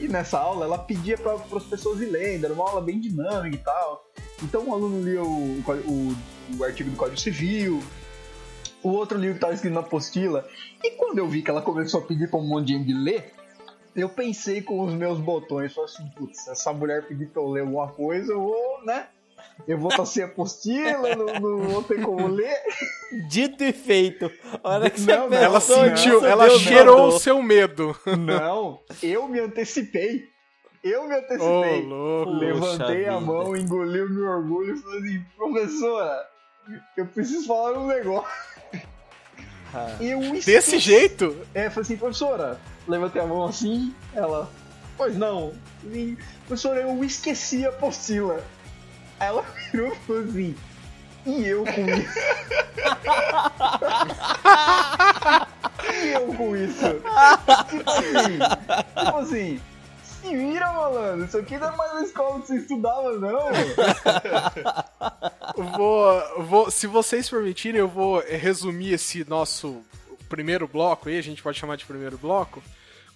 [0.00, 3.56] e nessa aula ela pedia para as pessoas ir lendo, era uma aula bem dinâmica
[3.56, 4.06] e tal.
[4.44, 6.16] Então um aluno lia o, o,
[6.58, 7.82] o artigo do Código Civil,
[8.82, 10.46] o outro livro que estava escrito na apostila.
[10.82, 13.32] E quando eu vi que ela começou a pedir para um monte de gente ler,
[13.94, 17.48] eu pensei com os meus botões, falei assim, putz, se essa mulher pedir pra eu
[17.48, 19.06] ler alguma coisa, eu vou, né?
[19.66, 22.56] Eu vou estar sem apostila, não, não vou ter como ler.
[23.28, 24.30] Dito e feito.
[24.62, 27.96] A hora que Não, você não, Ela sentiu, ela cheirou o seu medo.
[28.18, 30.28] Não, eu me antecipei.
[30.82, 31.82] Eu me antecipei.
[31.82, 32.32] louco.
[32.32, 36.26] Levantei a mão, engoli o meu orgulho e falei assim, professora,
[36.96, 38.28] eu preciso falar um negócio.
[39.72, 39.96] Ah.
[40.00, 41.46] Eu Desse jeito?
[41.54, 44.50] É, falei assim, professora, levantei a mão assim, ela,
[44.96, 45.54] pois não.
[45.84, 48.44] E, professora, eu esqueci a apostila.
[49.18, 50.56] ela virou e falou assim:
[51.26, 52.18] e eu com isso?
[56.02, 57.00] e eu com isso?
[57.68, 58.38] Tipo assim,
[58.98, 59.60] tipo assim,
[60.20, 61.24] se vira, malandro.
[61.26, 63.40] Isso aqui não é mais uma escola que você estudava, não.
[65.76, 69.82] Vou, vou, se vocês permitirem, eu vou resumir esse nosso
[70.28, 72.62] primeiro bloco aí, a gente pode chamar de primeiro bloco,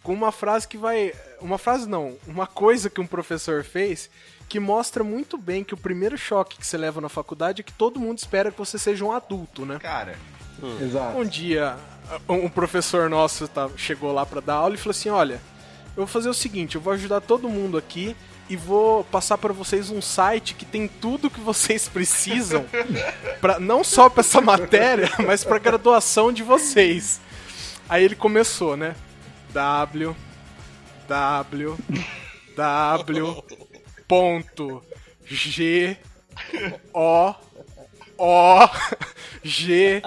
[0.02, 1.12] com uma frase que vai.
[1.40, 4.10] Uma frase não, uma coisa que um professor fez
[4.48, 7.72] que mostra muito bem que o primeiro choque que você leva na faculdade é que
[7.72, 9.78] todo mundo espera que você seja um adulto, né?
[9.78, 10.16] Cara,
[10.82, 11.18] Exato.
[11.18, 11.76] Um dia,
[12.28, 15.40] um professor nosso tá- chegou lá pra dar aula e falou assim: Olha,
[15.96, 18.16] eu vou fazer o seguinte, eu vou ajudar todo mundo aqui
[18.48, 22.66] e vou passar pra vocês um site que tem tudo que vocês precisam,
[23.40, 27.20] pra, não só pra essa matéria, mas pra graduação de vocês.
[27.88, 28.94] Aí ele começou, né?
[29.52, 30.14] W,
[31.08, 31.78] W,
[32.56, 33.44] W,
[34.08, 34.82] ponto,
[35.24, 35.96] G,
[36.92, 37.34] O,
[38.18, 38.68] O,
[39.42, 40.02] G,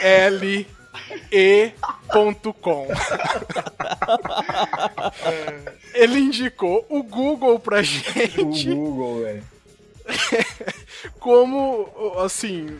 [0.00, 0.66] L,
[1.30, 2.88] E.com.
[5.94, 9.44] Ele indicou o Google pra O gente Google, velho.
[11.18, 12.78] como, assim,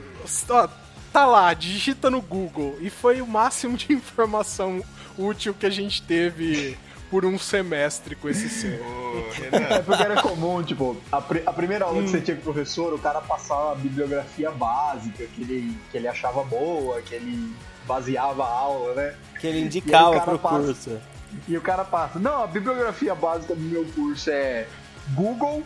[1.12, 2.76] tá lá, digita no Google.
[2.80, 4.82] E foi o máximo de informação
[5.18, 6.76] útil que a gente teve
[7.12, 8.80] por um semestre com esse ser.
[8.80, 9.12] ô,
[9.74, 12.44] É porque era comum, tipo, a, pri- a primeira aula que você tinha com o
[12.54, 17.54] professor, o cara passava a bibliografia básica que ele, que ele achava boa, que ele
[17.86, 19.14] baseava a aula, né?
[19.38, 21.00] Que ele indicava pro passa- curso.
[21.46, 24.66] E o cara passa, não, a bibliografia básica do meu curso é
[25.14, 25.62] Google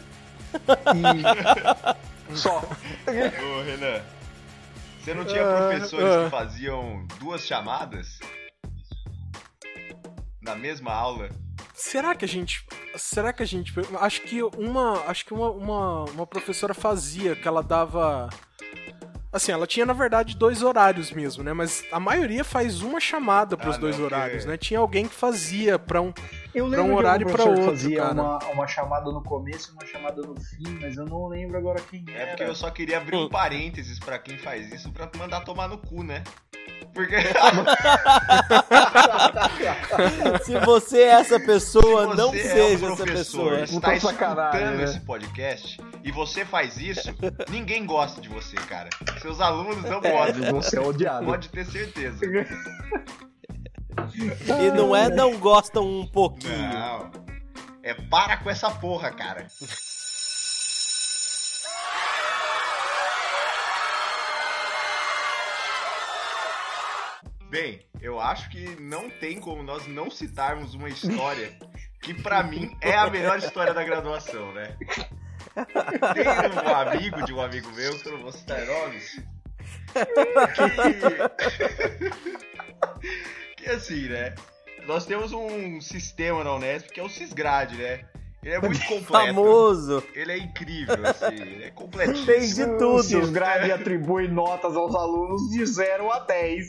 [2.34, 2.58] e só.
[2.58, 4.00] ô, Renan.
[5.00, 6.24] Você não tinha Ah, professores ah.
[6.24, 8.18] que faziam duas chamadas?
[10.46, 11.28] Na mesma aula?
[11.74, 12.64] Será que a gente.
[12.96, 13.74] Será que a gente.
[14.00, 15.02] Acho que uma.
[15.06, 18.30] Acho que uma, uma, uma professora fazia, que ela dava.
[19.32, 21.52] Assim, ela tinha na verdade dois horários mesmo, né?
[21.52, 24.56] Mas a maioria faz uma chamada pros Ah, dois não, horários, porque- né?
[24.56, 26.12] Tinha alguém que fazia pra um.
[26.56, 28.14] Eu Pra um lembro de horário algum e pra professor que outro, fazia cara.
[28.14, 31.78] uma, uma chamada no começo e uma chamada no fim, mas eu não lembro agora
[31.82, 32.26] quem É era.
[32.28, 35.76] porque eu só queria abrir um parênteses pra quem faz isso pra mandar tomar no
[35.76, 36.24] cu, né?
[36.94, 37.14] Porque
[40.44, 43.60] Se você é essa pessoa, se não você seja é um essa professor, pessoa.
[43.60, 44.84] está escutando né?
[44.84, 47.14] esse podcast e você faz isso,
[47.50, 48.88] ninguém gosta de você, cara.
[49.20, 50.52] Seus alunos não É, gostam.
[50.52, 51.26] você é odiado.
[51.26, 52.18] Pode ter certeza.
[54.14, 56.56] E não é não gostam um pouquinho.
[56.56, 57.10] Não.
[57.82, 59.46] É para com essa porra, cara.
[67.48, 71.56] Bem, eu acho que não tem como nós não citarmos uma história
[72.02, 74.76] que pra mim é a melhor história da graduação, né?
[76.14, 76.26] Tem
[76.64, 79.36] um amigo de um amigo meu, que eu não vou citar nomes, que...
[83.66, 84.34] que assim, né?
[84.86, 88.04] Nós temos um sistema na Unesp que é o Cisgrade, né?
[88.42, 89.26] Ele é muito completo.
[89.26, 90.04] Famoso.
[90.14, 92.26] Ele é incrível, assim, ele é completíssimo.
[92.26, 93.02] Tem de O tudo.
[93.02, 96.68] Cisgrade atribui notas aos alunos de 0 a 10.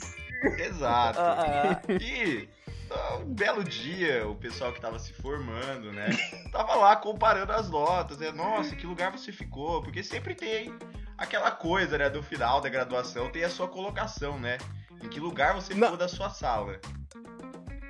[0.60, 1.20] Exato.
[1.20, 1.94] Ah, ah.
[2.02, 2.50] E
[2.90, 6.10] ah, um belo dia, o pessoal que tava se formando, né?
[6.52, 8.32] Tava lá comparando as notas, né?
[8.32, 9.84] Nossa, que lugar você ficou?
[9.84, 10.74] Porque sempre tem
[11.16, 12.10] aquela coisa, né?
[12.10, 14.58] Do final da graduação, tem a sua colocação, né?
[15.04, 15.84] Em que lugar você Não.
[15.90, 16.80] ficou da sua sala.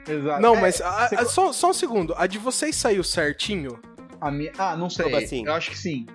[0.07, 0.41] Exato.
[0.41, 0.81] Não, É, mas.
[0.81, 2.13] a- você- a- só, só um segundo.
[2.17, 3.79] A de vocês saiu certinho?
[4.19, 4.51] a minha...
[4.57, 5.13] Ah, não sei.
[5.15, 5.45] Assim?
[5.45, 6.05] Eu acho que sim.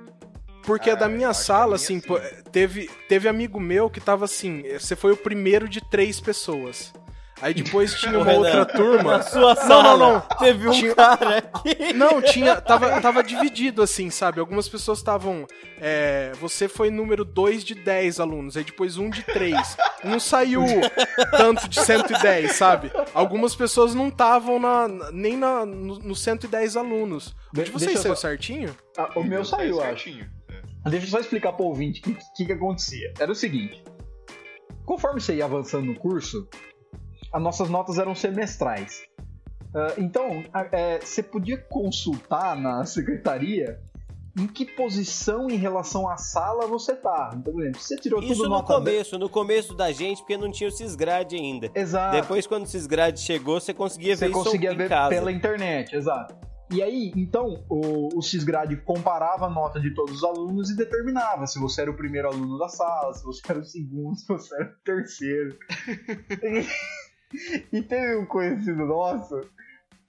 [0.64, 2.08] Porque Ah, a da minha sala, minha assim, sim.
[2.50, 6.92] teve, teve amigo meu que tava assim, você foi o primeiro de três pessoas.
[7.42, 9.18] Aí depois tinha uma outra turma.
[9.18, 10.20] Na sua Não, sala, não, não.
[10.38, 11.92] teve um Tinha- cara aqui.
[11.92, 12.60] Não, tinha.
[12.60, 14.38] Tava, tava dividido, assim, sabe?
[14.38, 15.44] Algumas pessoas estavam.
[15.80, 19.76] é, você foi número 2 de 10 alunos, aí depois um de 3.
[20.04, 20.64] Não saiu
[21.32, 22.92] tanto de 110, sabe?
[23.12, 27.34] Algumas pessoas não estavam na, nem na, no, no 110 alunos.
[27.52, 28.74] De- de vocês saiu só- certinho?
[28.96, 30.04] Ah, o meu saiu, eu acho.
[30.04, 30.30] certinho.
[30.86, 30.90] É.
[30.90, 33.12] Deixa eu só explicar pro ouvinte o que, que, que acontecia.
[33.18, 33.82] Era o seguinte:
[34.84, 36.48] conforme você ia avançando no curso,
[37.32, 39.02] as nossas notas eram semestrais.
[39.74, 43.80] Ah, então, é, você podia consultar na secretaria
[44.38, 47.30] em que posição em relação à sala você tá.
[47.34, 50.36] Então, por exemplo, você tirou Isso tudo no nota começo, no começo da gente, porque
[50.36, 51.68] não tinha o Cisgrade ainda.
[51.68, 51.88] 10.
[51.88, 52.16] Exato.
[52.16, 55.10] Depois, quando o Cisgrade chegou, você conseguia Você ver isso conseguia em ver casa.
[55.10, 56.34] pela internet, exato.
[56.70, 61.46] E aí, então, o, o Cisgrade comparava a nota de todos os alunos e determinava
[61.46, 64.54] se você era o primeiro aluno da sala, se você era o segundo, se você
[64.54, 65.58] era o terceiro.
[67.72, 69.40] e, teve um conhecido nosso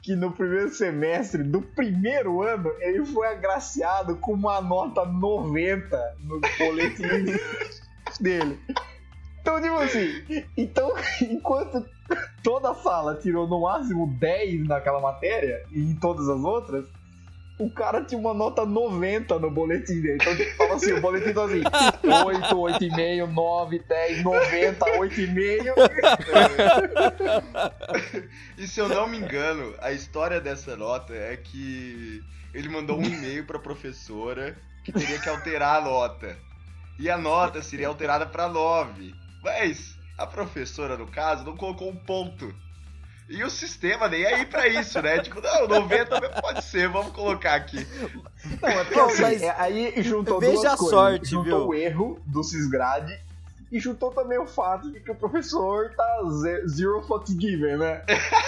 [0.02, 6.42] que no primeiro semestre do primeiro ano ele foi agraciado com uma nota 90 no
[6.58, 7.38] boletim
[8.20, 8.60] dele.
[9.42, 11.86] Então, tipo assim, então, enquanto
[12.42, 16.86] toda a sala tirou no máximo 10 naquela matéria e em todas as outras,
[17.58, 20.18] o cara tinha uma nota 90 no boletim dele.
[20.22, 21.62] Então, tipo, fala assim, o boletim tá assim,
[22.04, 25.74] 8, 8,5, 9, 10, 90, 8,5.
[28.58, 32.24] E se eu não me engano, a história dessa nota é que
[32.54, 36.38] ele mandou um e-mail pra professora que teria que alterar a nota.
[37.00, 39.14] E a nota seria alterada pra 9.
[39.44, 42.54] Mas a professora, no caso, não colocou um ponto.
[43.30, 45.20] E o sistema nem aí pra isso, né?
[45.20, 47.88] Tipo, não, 90 também pode ser, vamos colocar aqui.
[48.62, 50.90] Não, é porque assim, mas é- aí juntou veja duas a coisas.
[50.90, 51.68] sorte, juntou viu?
[51.70, 53.18] o erro do Cisgrade
[53.72, 58.04] e juntou também o fato de que o professor tá ze- zero fucks given, né?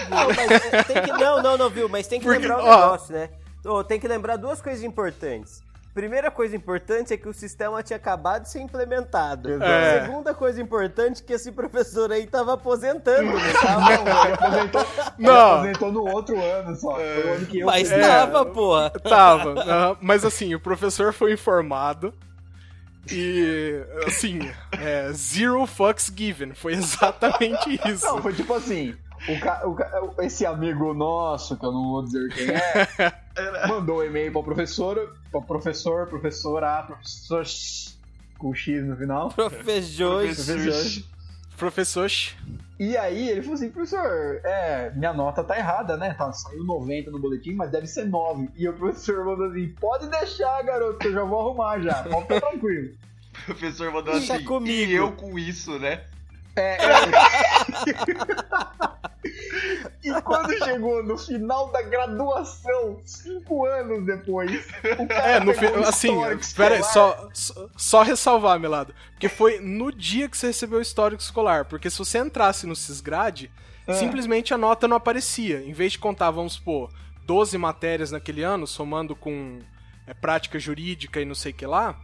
[0.10, 1.90] Não, mas é, tem que, não, não, não, viu?
[1.90, 2.76] Mas tem que Porque, lembrar um ó.
[2.82, 3.30] negócio, né?
[3.88, 5.64] Tem que lembrar duas coisas importantes.
[5.96, 9.64] Primeira coisa importante é que o sistema tinha acabado de ser implementado.
[9.64, 10.02] É.
[10.02, 13.54] Segunda coisa importante é que esse professor aí tava aposentando, né?
[13.64, 15.52] Não, ele aposentou, ele Não.
[15.54, 16.98] aposentou no outro ano só.
[16.98, 17.98] O ano que eu Mas fui.
[17.98, 18.02] É.
[18.02, 18.90] tava, porra.
[18.90, 19.52] Tava.
[19.62, 19.98] aham.
[20.02, 22.14] mas assim, o professor foi informado.
[23.10, 26.54] E, assim, é, zero fucks given.
[26.54, 28.06] Foi exatamente isso.
[28.06, 28.98] Não, foi tipo assim.
[29.28, 34.00] O ca- o ca- esse amigo nosso, que eu não vou dizer quem é, mandou
[34.00, 37.44] um e-mail pra professora, pra professor, professora, professor
[38.38, 39.30] com X no final.
[39.30, 40.46] Professores.
[40.46, 41.04] Professor.
[41.58, 42.12] Professor.
[42.78, 46.14] E aí ele falou assim, professor, é, minha nota tá errada, né?
[46.14, 48.50] Tá, saiu 90 no boletim, mas deve ser 9.
[48.58, 52.04] E o professor mandou assim, pode deixar, garoto, que eu já vou arrumar já.
[52.04, 52.94] Pode ficar tranquilo.
[53.36, 54.92] O professor mandou Deixa assim, comigo.
[54.92, 56.06] e eu com isso, né?
[56.56, 57.06] É, é.
[60.04, 64.66] e quando chegou no final da graduação, cinco anos depois,
[65.00, 67.18] o cara É, no fi- assim, histórico pera aí, escolar.
[67.18, 68.94] só, só, só ressalvar, Melado.
[69.12, 71.66] Porque foi no dia que você recebeu o histórico escolar.
[71.66, 73.52] Porque se você entrasse no Cisgrade,
[73.88, 73.94] É.
[73.94, 75.62] simplesmente a nota não aparecia.
[75.62, 76.90] Em vez de contar, vamos supor,
[77.26, 79.60] 12 matérias naquele ano, somando com
[80.08, 81.96] é, prática jurídica e não sei o que lá,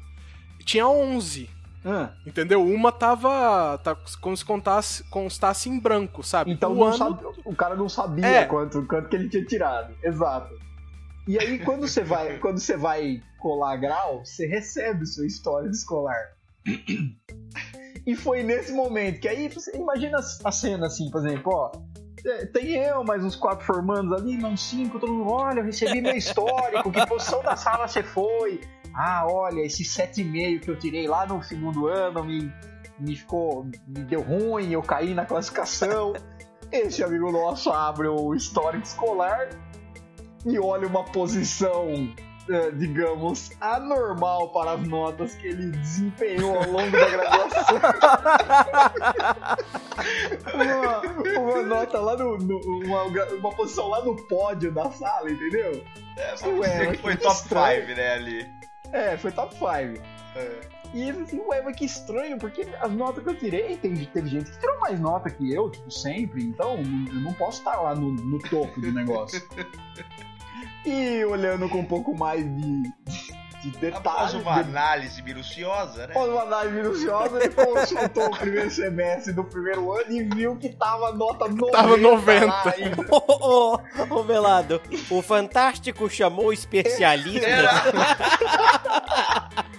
[0.66, 1.50] tinha 11.
[1.84, 2.64] Ah, Entendeu?
[2.64, 3.78] Uma tava.
[3.84, 6.52] Tá, como se contasse, constasse em branco, sabe?
[6.52, 6.98] então o ano.
[6.98, 8.46] sabe- o cara não sabia É.
[8.46, 9.94] quanto, quanto que ele tinha tirado.
[10.04, 10.54] Exato.
[11.28, 16.20] E aí, quando você vai, quando você vai colar grau, você recebe sua história escolar.
[18.06, 21.72] E foi nesse momento que aí você imagina a cena assim, por exemplo, ó.
[22.26, 25.66] é, Tem eu, mais uns quatro formandos ali, mais uns cinco, todo mundo, olha, eu
[25.66, 28.62] recebi meu histórico, que posição da sala você foi?
[28.96, 32.52] Ah, olha, esse 7,5 que eu tirei lá no segundo ano me,
[33.00, 33.64] me ficou.
[33.88, 36.14] me deu ruim, eu caí na classificação.
[36.72, 39.50] Esse amigo nosso abre o histórico escolar
[40.46, 41.86] e olha uma posição,
[42.50, 47.78] eh, digamos, anormal para as notas que ele desempenhou ao longo da graduação.
[50.54, 52.38] uma, uma nota lá no.
[52.38, 55.84] no- uma, uma posição lá no pódio da sala, entendeu?
[56.18, 57.86] É, Ué, dizer que foi top estranho.
[57.88, 58.61] 5, né, ali.
[58.92, 59.66] É, foi top 5.
[60.36, 60.82] É.
[60.94, 64.28] E ele assim, ué, mas que estranho, porque as notas que eu tirei, tem, teve
[64.28, 67.96] gente que tirou mais nota que eu, tipo, sempre, então eu não posso estar lá
[67.96, 69.42] no, no topo do negócio.
[70.86, 72.84] e olhando com um pouco mais de,
[73.70, 76.14] de Após detalhes, uma de, análise minuciosa, né?
[76.14, 80.70] após uma análise minuciosa, ele consultou o primeiro semestre do primeiro ano e viu que
[80.70, 81.68] tava nota 90.
[81.72, 82.46] Tava 90.
[82.46, 83.06] lá ainda.
[83.12, 87.48] Ô, ô, ô, Velado, o Fantástico chamou especialista.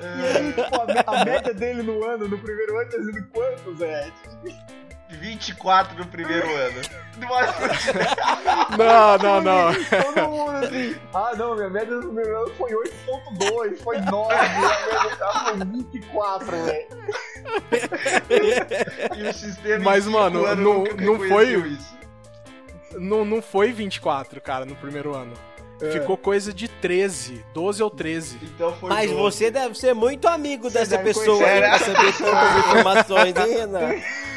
[0.00, 3.74] E aí, tipo, a, a média dele no ano, no primeiro ano, tinha sido quanto,
[3.76, 4.10] Zé?
[5.14, 6.80] 24 no primeiro ano.
[8.76, 9.74] Não, não, não.
[9.74, 15.04] Todo mundo assim, ah não, minha média no primeiro ano foi 8.2, foi 9, minha
[15.04, 16.88] média foi 24, velho.
[19.16, 21.94] E o sistema Mas, mano, não- nunca não foi- isso.
[22.98, 25.32] Não, não foi 24, cara, no primeiro ano.
[25.82, 25.90] É.
[25.90, 28.38] Ficou coisa de 13, 12 ou 13.
[28.42, 29.20] Então foi Mas 12.
[29.22, 31.68] você deve ser muito amigo dessa deve pessoa conhecer, aí né?
[31.68, 33.94] pra saber tantas informações, hein, Renan?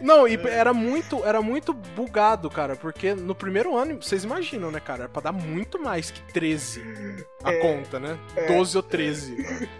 [0.00, 4.80] Não, e era muito, era muito bugado, cara, porque no primeiro ano, vocês imaginam, né,
[4.80, 5.02] cara?
[5.02, 6.82] Era pra dar muito mais que 13
[7.44, 8.18] a É, conta, né?
[8.48, 9.36] 12 ou 13.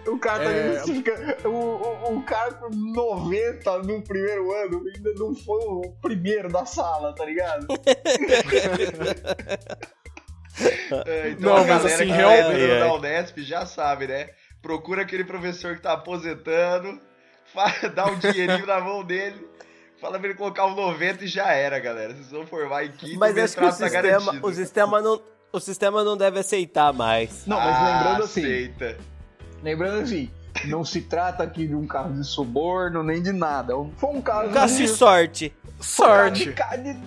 [0.07, 0.67] O cara tá É.
[0.67, 0.85] ligado?
[0.85, 5.81] Você fica- O, o, o cara com 90 no primeiro ano ainda não foi o
[6.01, 7.67] primeiro da sala, tá ligado?
[11.05, 14.07] É, então Não, a mas galera assim, que tá realmente- entrando na Unesp já sabe,
[14.07, 14.29] né?
[14.61, 16.99] Procura aquele professor que tá aposentando,
[17.95, 19.47] dá um dinheirinho na mão dele,
[20.01, 22.13] Fala pra ele colocar um 90 e já era, galera.
[22.13, 25.21] Vocês vão formar em quinto Mas acho que o tá sistema, o sistema não.
[25.53, 27.45] O sistema não deve aceitar mais.
[27.45, 28.97] Não, mas Ah, lembrando assim, Aceita.
[29.61, 30.31] lembrando assim,
[30.65, 33.73] não se trata aqui de um caso de suborno nem de nada.
[33.97, 35.53] Foi um caso Um caso de sorte.
[35.79, 36.45] Sorte.
[36.45, 36.99] de, de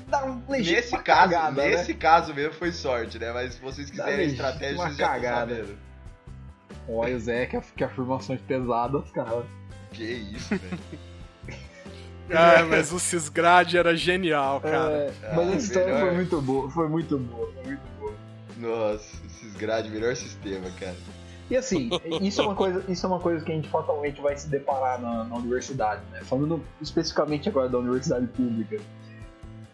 [0.49, 1.69] legítimo Nesse caso, cagada, né?
[1.71, 3.33] nesse caso mesmo foi sorte, né?
[3.33, 5.55] Mas se vocês quiserem estratégia, vocês já estão cagada.
[5.57, 5.79] sabendo.
[6.89, 9.43] Olha o Zé, que, que afirmações pesadas, cara.
[9.91, 10.79] Que isso, velho.
[12.31, 14.93] Ah, mas o Cisgrade era genial, cara.
[14.93, 16.01] É, mas Ah, a história melhor.
[16.01, 18.13] foi muito boa, foi muito boa, foi muito boa.
[18.57, 20.97] Nossa, esses grades, melhor sistema, cara.
[21.51, 21.91] E assim,
[22.23, 24.99] isso é uma coisa, isso é uma coisa que a gente fatalmente vai se deparar
[24.99, 26.21] na, na universidade, né?
[26.23, 28.81] Falando especificamente agora da universidade pública.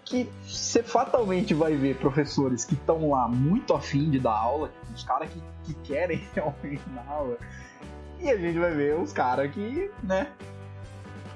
[0.04, 5.04] Que você fatalmente vai ver professores que estão lá muito afim de dar aula, os
[5.04, 7.36] caras que, que querem realmente dar aula.
[8.18, 10.26] E a gente vai ver os caras que, né?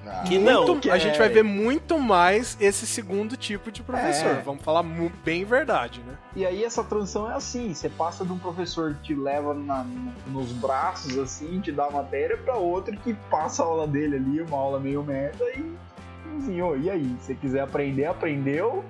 [0.06, 0.66] Ah, Que não.
[0.66, 1.42] Muito- a gente vai querem.
[1.42, 4.36] ver muito mais esse segundo tipo de professor.
[4.36, 4.40] É.
[4.42, 4.84] Vamos falar
[5.24, 6.14] bem verdade, né?
[6.36, 9.86] E aí essa transição é assim, você passa de um professor que te leva na-
[10.26, 14.40] nos braços assim, te dá a matéria, pra outro que passa a aula dele ali,
[14.42, 15.74] uma aula meio merda e
[16.38, 18.84] assim, ô, e aí, se você quiser aprender, aprendeu,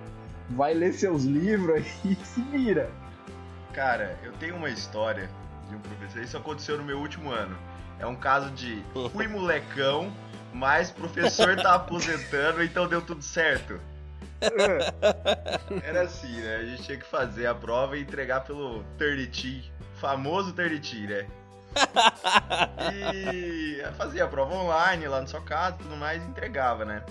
[0.51, 2.91] vai ler seus livros aí e se vira.
[3.73, 5.29] Cara, eu tenho uma história
[5.69, 6.23] de um professor.
[6.23, 7.57] Isso aconteceu no meu último ano.
[7.99, 10.13] É um caso de fui molecão,
[10.55, 13.79] mas professor tá aposentando, então deu tudo certo.
[15.83, 16.57] Era assim, né?
[16.57, 21.27] A gente tinha que fazer a prova e entregar pelo 30 famoso 30 né?
[23.15, 27.03] E fazia a prova online lá na sua casa e tudo mais e entregava, né?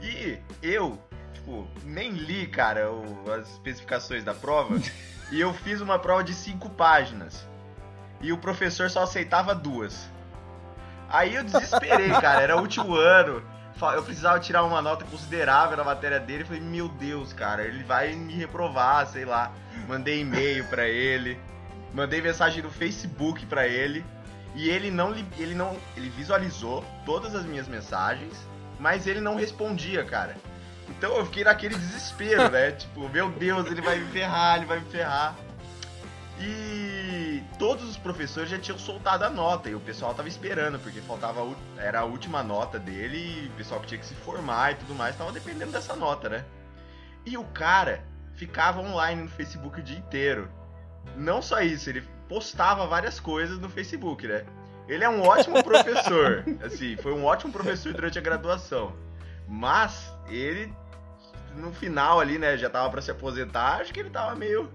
[0.00, 0.98] E eu,
[1.34, 4.76] tipo, nem li, cara, o- as especificações da prova.
[5.30, 7.46] e eu fiz uma prova de cinco páginas.
[8.20, 10.08] E o professor só aceitava duas.
[11.08, 12.42] Aí eu desesperei, cara.
[12.42, 13.42] Era o último ano.
[13.94, 16.44] Eu precisava tirar uma nota considerável na matéria dele.
[16.44, 19.52] Falei, meu Deus, cara, ele vai me reprovar, sei lá.
[19.86, 21.38] Mandei e-mail pra ele.
[21.92, 24.04] Mandei mensagem no Facebook pra ele.
[24.54, 25.76] E ele não, ele não.
[25.96, 28.34] Ele visualizou todas as minhas mensagens,
[28.80, 30.34] mas ele não respondia, cara.
[30.88, 32.70] Então eu fiquei naquele desespero, né?
[32.76, 35.36] Tipo, meu Deus, ele vai me ferrar, ele vai me ferrar.
[36.38, 41.00] E todos os professores já tinham soltado a nota e o pessoal tava esperando, porque
[41.00, 41.40] faltava
[41.78, 44.94] era a última nota dele e o pessoal que tinha que se formar e tudo
[44.94, 46.44] mais tava dependendo dessa nota, né?
[47.24, 50.48] E o cara ficava online no Facebook o dia inteiro.
[51.16, 54.44] Não só isso, ele postava várias coisas no Facebook, né?
[54.86, 58.94] Ele é um ótimo professor, assim, foi um ótimo professor durante a graduação.
[59.48, 60.72] Mas ele
[61.56, 64.70] no final ali, né, já tava pra se aposentar, acho que ele tava meio,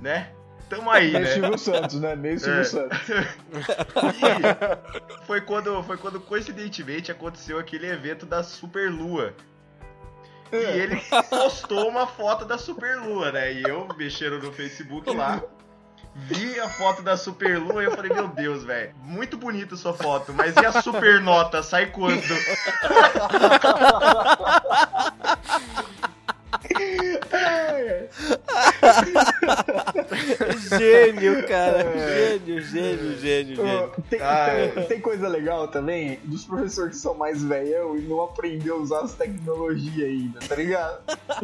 [0.00, 0.32] né?
[0.72, 1.26] Tamo aí, né?
[1.26, 2.16] Silvio Santos, né?
[2.16, 2.64] Meio Silvio É.
[2.64, 2.98] Santos.
[3.10, 9.34] E foi quando, foi quando coincidentemente aconteceu aquele evento da Superlua.
[10.50, 10.96] E ele
[11.28, 13.52] postou uma foto da Superlua, né?
[13.52, 15.42] E eu mexendo no Facebook lá,
[16.14, 20.32] vi a foto da Superlua e eu falei, meu Deus, velho, muito bonita sua foto,
[20.32, 21.62] mas e a supernota?
[21.62, 22.22] Sai quando?
[30.78, 31.84] Gênio, cara.
[31.98, 33.92] Gênio, gênio, gênio, Ô, gênio.
[34.10, 38.22] Tem, Ah, tem- tem coisa legal também dos professores que são mais velhão e não
[38.22, 41.00] aprendeu a usar as tecnologias ainda, tá ligado?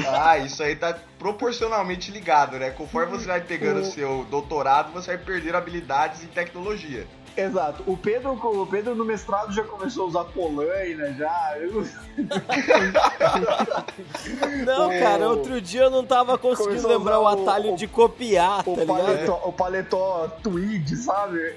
[0.07, 2.71] Ah, isso aí tá proporcionalmente ligado, né?
[2.71, 7.07] Conforme você vai pegando o seu doutorado, você vai perder habilidades em tecnologia.
[7.41, 7.85] Exato.
[7.87, 11.55] O Pedro, o Pedro no mestrado já começou a usar Polaina, já.
[11.59, 11.87] Eu-
[14.67, 18.65] Não, O- cara, outro dia eu não tava conseguindo lembrar o atalho o- de copiar,
[18.65, 18.97] tá o, ligado?
[18.97, 21.55] paletó, o paletó tweed, sabe?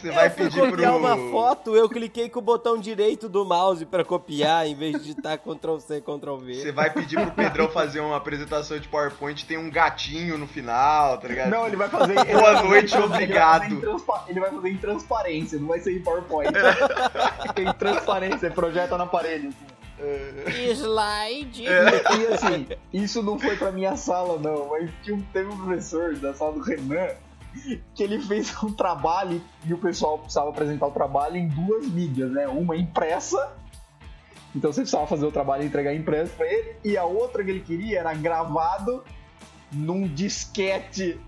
[0.00, 0.98] Você vai eu fui pedir copiar pro.
[0.98, 5.00] uma foto, eu cliquei com o botão direito do mouse pra copiar, em vez de
[5.00, 6.54] digitar Ctrl C, Ctrl V.
[6.54, 11.18] Você vai pedir pro Pedrão fazer uma apresentação de PowerPoint, tem um gatinho no final,
[11.18, 11.50] tá ligado?
[11.50, 12.14] Não, ele vai fazer.
[12.14, 13.64] Boa vai noite, obrigado.
[13.70, 16.50] Ele vai, fazer em transpa- ele vai fazer em transparência, não vai ser em PowerPoint.
[17.54, 19.48] Tem transparência, ele projeta na parede.
[19.48, 20.70] assim.
[20.72, 21.64] Slide.
[21.64, 26.14] E assim, isso não foi pra minha sala, não, mas tinha um, teve um professor
[26.16, 27.08] da sala do Renan
[27.94, 32.30] que ele fez um trabalho e o pessoal precisava apresentar o trabalho em duas mídias,
[32.30, 32.46] né?
[32.48, 33.52] Uma impressa,
[34.54, 37.50] então você precisava fazer o trabalho e entregar impresso pra ele, e a outra que
[37.50, 39.04] ele queria era gravado
[39.72, 41.20] num disquete.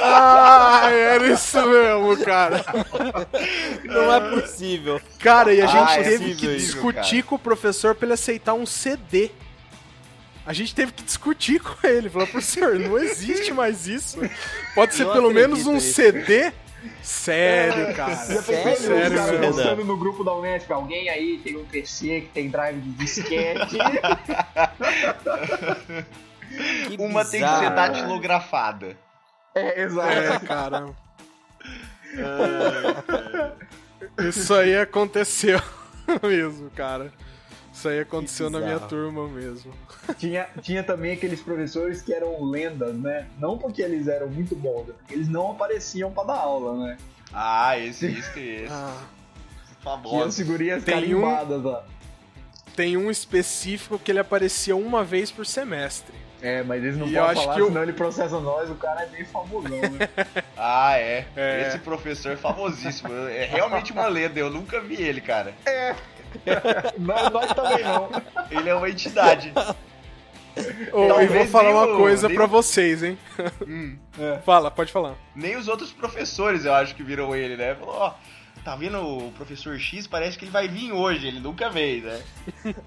[0.00, 2.64] Ah, era isso mesmo, cara.
[3.84, 5.00] Não é possível.
[5.18, 8.14] Cara, e a gente Ah, é teve que possível, discutir com o professor pra ele
[8.14, 9.30] aceitar um CD.
[10.48, 12.08] A gente teve que discutir com ele.
[12.08, 14.18] Falou, professor, não existe mais isso.
[14.74, 15.92] Pode ser Não pelo menos um nisso.
[15.92, 16.50] CD.
[17.02, 18.14] Sério, cara.
[18.14, 19.52] Já Sério, Sério, Renan?
[19.52, 20.70] postando no grupo da Unesp?
[20.72, 23.76] Alguém aí tem um PC que tem drive de disquete?
[26.86, 28.96] Que Uma tem que ser datilografada.
[29.54, 30.08] é, exato.
[30.08, 30.86] É, cara.
[34.26, 35.60] Isso aí aconteceu
[36.22, 37.12] mesmo, cara.
[37.78, 39.72] Isso aí aconteceu na minha turma mesmo.
[40.18, 43.28] Tinha, tinha também aqueles professores que eram lendas, né?
[43.38, 46.96] Não porque eles eram muito bons, é porque eles não apareciam pra dar aula, né?
[47.32, 48.66] Ah, esse, esse, esse.
[48.72, 48.96] Ah,
[49.68, 50.36] Tinha Famoso.
[50.36, 51.84] figurinhas Tem um- carimbadas lá.
[52.74, 56.12] tem um específico que ele aparecia uma vez por semestre.
[56.42, 58.68] É, mas eles não E eu podem acho falar, que eu- senão ele processa nós,
[58.70, 60.08] o cara é bem famosão, né?
[60.56, 61.26] Ah, é.
[61.36, 61.68] É.
[61.68, 63.12] Esse professor é famosíssimo.
[63.28, 64.40] É realmente uma lenda.
[64.40, 65.54] Eu nunca vi ele, cara.
[66.98, 68.08] nós, nós também não.
[68.50, 69.52] Ele é uma entidade.
[70.92, 73.16] Oh, e vou falar uma o- coisa nem pra o- vocês, hein?
[73.66, 73.96] Hum.
[74.44, 75.14] Fala, pode falar.
[75.34, 77.76] Nem os outros professores, eu acho que viram ele, né?
[77.76, 78.14] Falou, ó,
[78.64, 80.08] tá vendo o professor X?
[80.08, 81.28] Parece que ele vai vir hoje.
[81.28, 82.20] Ele nunca veio, né?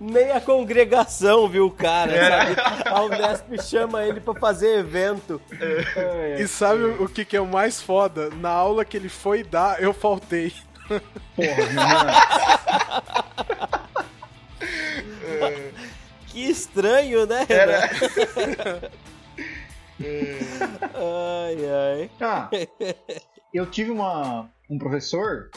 [0.02, 2.30] Nem a congregação viu o cara, É.
[2.56, 2.56] sabe?
[2.90, 5.42] A Unesp chama ele pra fazer evento.
[5.96, 8.30] É, E sabe o que, que é o mais foda?
[8.32, 10.52] Na aula que ele foi dar, eu faltei.
[11.36, 12.12] Porra, menina.
[16.32, 17.46] Que estranho, né?
[17.50, 17.90] Era.
[20.96, 22.10] Ai, ai.
[22.20, 22.50] Ah,
[23.54, 25.52] eu tive uma, um professor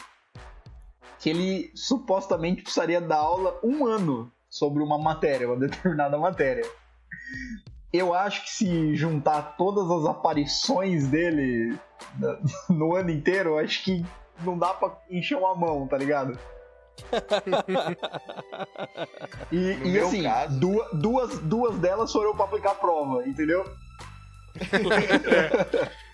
[1.18, 6.68] que ele supostamente precisaria dar aula um ano sobre uma matéria, uma determinada matéria.
[7.90, 11.78] Eu acho que se juntar todas as aparições dele
[12.68, 14.04] no ano inteiro, eu acho que
[14.42, 16.38] não dá pra encher uma mão, tá ligado?
[19.50, 23.64] E, e assim, caso- duas, duas, duas delas foram pra aplicar a prova, entendeu?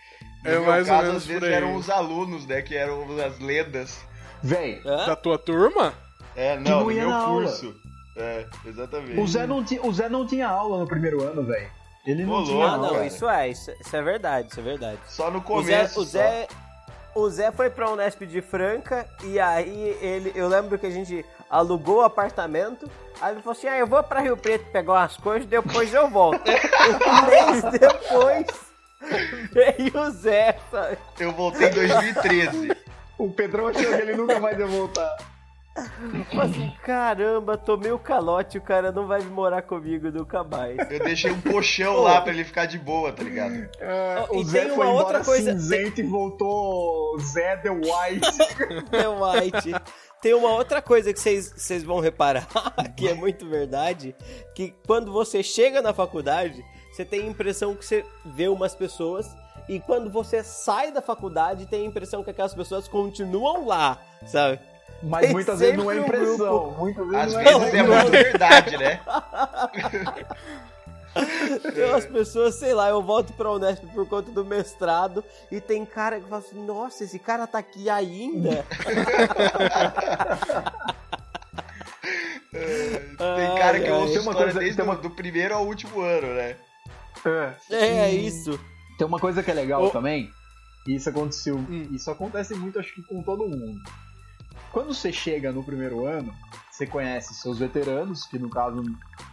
[0.42, 2.62] É No meu mais ou caso, menos às vezes eram os alunos, né?
[2.62, 4.00] Que eram as lendas.
[4.42, 5.04] Véi, Hã?
[5.04, 5.92] Da tua turma?
[6.34, 7.42] É, Que não, não no ia meu na aula.
[7.44, 7.74] curso.
[8.16, 9.20] É, exatamente.
[9.20, 11.70] O Zé, não ti- o Zé não tinha aula no primeiro ano, velho.
[12.06, 12.86] Ele não tinha Ah, aula.
[12.86, 13.06] não, cara.
[13.06, 14.98] isso é, isso, isso é verdade, isso é verdade.
[15.08, 16.00] Só no O Zé, começo.
[16.00, 16.48] o Zé,
[17.14, 21.24] o Zé foi pra Unesp de Franca e aí ele, eu lembro que a gente
[21.48, 22.90] alugou o apartamento.
[23.20, 26.08] Aí ele falou assim: Ah, eu vou pra Rio Preto pegar umas coisas, depois eu
[26.08, 26.40] volto.
[26.48, 28.46] um mês depois
[29.52, 30.58] veio o Zé.
[30.70, 30.98] sabe?
[31.18, 32.76] Eu voltei em 2013.
[33.18, 35.16] O Pedrão achou que ele nunca mais ia voltar.
[35.74, 40.76] Falei assim, caramba, tomei o calote, o cara não vai morar comigo nunca mais.
[40.90, 43.68] Eu deixei um colchão lá pra ele ficar de boa, tá ligado?
[44.30, 48.38] Oh, o e Zé tem foi uma outra coisa- cinzento e voltou Zé The White.
[48.90, 49.74] The White.
[50.20, 52.46] Tem uma outra coisa que vocês vocês vão reparar,
[52.96, 54.14] que é muito verdade,
[54.54, 56.62] que quando você chega na faculdade,
[56.92, 59.26] você tem a impressão que você vê umas pessoas
[59.68, 64.58] e quando você sai da faculdade, tem a impressão que aquelas pessoas continuam lá, sabe?
[65.02, 66.70] Mas Tem muitas vezes não é um impressão.
[66.78, 69.00] Muitas vezes Às não é vezes é muito verdade, né?
[71.74, 75.84] Tem umas pessoas, sei lá, eu volto pra Unesp por conta do mestrado e tem
[75.84, 78.64] cara que fala assim, nossa, esse cara tá aqui ainda?
[82.50, 85.54] Tem cara que Ai, ouço Tem uma história coisa- desde tem uma- o do primeiro
[85.54, 86.56] ao último ano, né?
[87.24, 87.52] É.
[87.70, 88.58] É, é isso.
[88.98, 90.30] Tem uma coisa que é legal também,
[90.86, 91.88] e isso aconteceu, Hum.
[91.92, 93.78] isso acontece muito acho que com todo mundo.
[94.72, 96.32] Quando você chega no primeiro ano,
[96.70, 98.82] você conhece seus veteranos, que no caso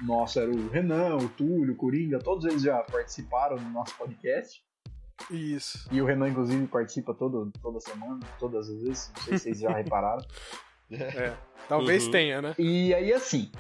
[0.02, 4.62] nosso era o Renan, o Túlio, o Coringa, todos eles já participaram do nosso podcast.
[5.30, 5.88] Isso.
[5.92, 9.60] E o Renan, inclusive, participa todo, toda semana, todas as vezes, não sei se vocês
[9.60, 10.26] já repararam.
[10.92, 11.34] É.
[11.68, 12.12] Talvez Uhum.
[12.12, 12.56] tenha, né?
[12.58, 13.52] E aí, assim,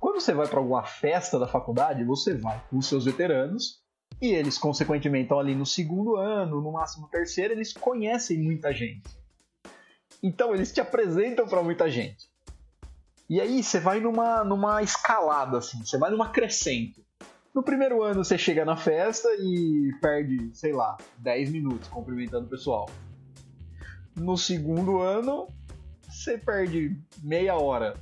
[0.00, 3.82] quando você vai pra alguma festa da faculdade, você vai com os seus veteranos
[4.20, 9.02] e eles, consequentemente, estão ali no segundo ano, no máximo terceiro, eles conhecem muita gente.
[10.22, 12.28] Então, eles te apresentam pra muita gente.
[13.28, 17.04] E aí, você vai numa, numa escalada, assim, você vai numa crescente.
[17.54, 22.48] No primeiro ano, você chega na festa e perde, sei lá, 10 minutos cumprimentando o
[22.48, 22.88] pessoal.
[24.14, 25.48] No segundo ano,
[26.08, 27.94] você perde meia hora.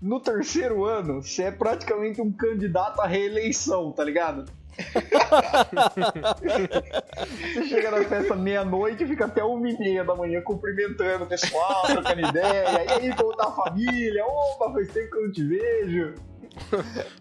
[0.00, 4.50] No terceiro ano, você é praticamente um candidato à reeleição, tá ligado?
[7.54, 11.26] Você chega na festa meia-noite e fica até uma e meia da manhã cumprimentando o
[11.26, 12.64] pessoal, trocando ideia.
[12.70, 14.24] E aí, como tá a família?
[14.24, 16.14] Opa, faz tempo que eu não te vejo.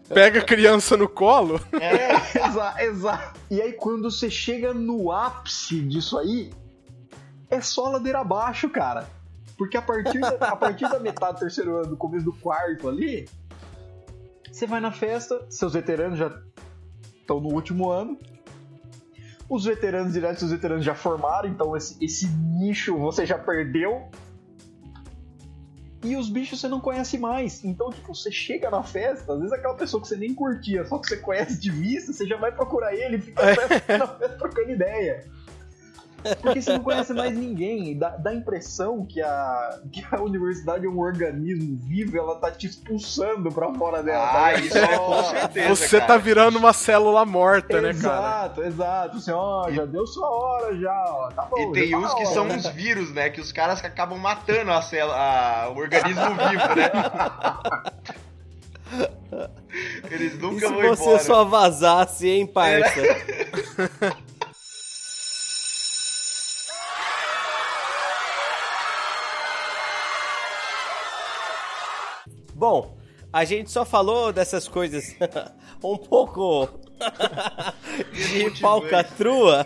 [0.07, 1.59] Pega a criança no colo.
[1.73, 2.13] É,
[2.47, 3.39] exato, exato.
[3.49, 6.51] E aí, quando você chega no ápice disso aí,
[7.49, 9.07] é só ladeira abaixo, cara.
[9.57, 12.87] Porque a partir, da, a partir da metade do terceiro ano, do começo do quarto
[12.87, 13.27] ali,
[14.49, 16.31] você vai na festa, seus veteranos já
[17.29, 18.17] estão no último ano.
[19.47, 24.09] Os veteranos diretos, os veteranos já formaram, então esse, esse nicho você já perdeu.
[26.03, 27.63] E os bichos você não conhece mais.
[27.63, 30.97] Então, tipo, você chega na festa, às vezes aquela pessoa que você nem curtia, só
[30.97, 33.43] que você conhece de vista, você já vai procurar ele e fica
[33.97, 35.25] na festa trocando ideia.
[36.41, 37.97] Porque você não conhece mais ninguém.
[37.97, 42.51] Dá, dá a impressão que a, que a universidade é um organismo vivo ela tá
[42.51, 44.27] te expulsando pra fora dela.
[44.27, 44.65] tá Ah, ligado?
[44.67, 45.69] isso é com certeza.
[45.75, 46.07] Você cara.
[46.07, 47.99] tá virando uma célula morta, né, cara?
[47.99, 49.17] Exato, exato.
[49.17, 51.29] Assim, ó, já deu sua hora já, ó.
[51.31, 51.57] Tá bom.
[51.59, 52.55] E tem tá uns na que hora, são né?
[52.55, 53.29] uns vírus, né?
[53.29, 56.89] Que os caras acabam matando a célula, a- o organismo vivo, né?
[60.09, 61.19] Eles E nunca se vão você embora.
[61.19, 62.99] só vazasse, hein, parça?
[72.59, 72.97] Bom,
[73.31, 75.15] a gente só falou dessas coisas
[75.81, 76.67] um pouco
[78.11, 79.65] de falcatrua,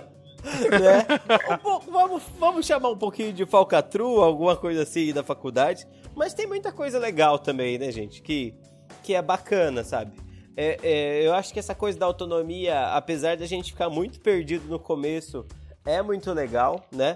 [0.70, 1.08] né?
[1.52, 5.88] Um pouco, vamos, vamos chamar um pouquinho de falcatrua, alguma coisa assim da faculdade.
[6.16, 8.22] Mas tem muita coisa legal também, né, gente?
[8.22, 8.54] Que,
[9.02, 10.16] que é bacana, sabe?
[10.56, 14.20] É, é, eu acho que essa coisa da autonomia, apesar de a gente ficar muito
[14.20, 15.48] perdido no começo,
[15.84, 17.16] é muito legal, né?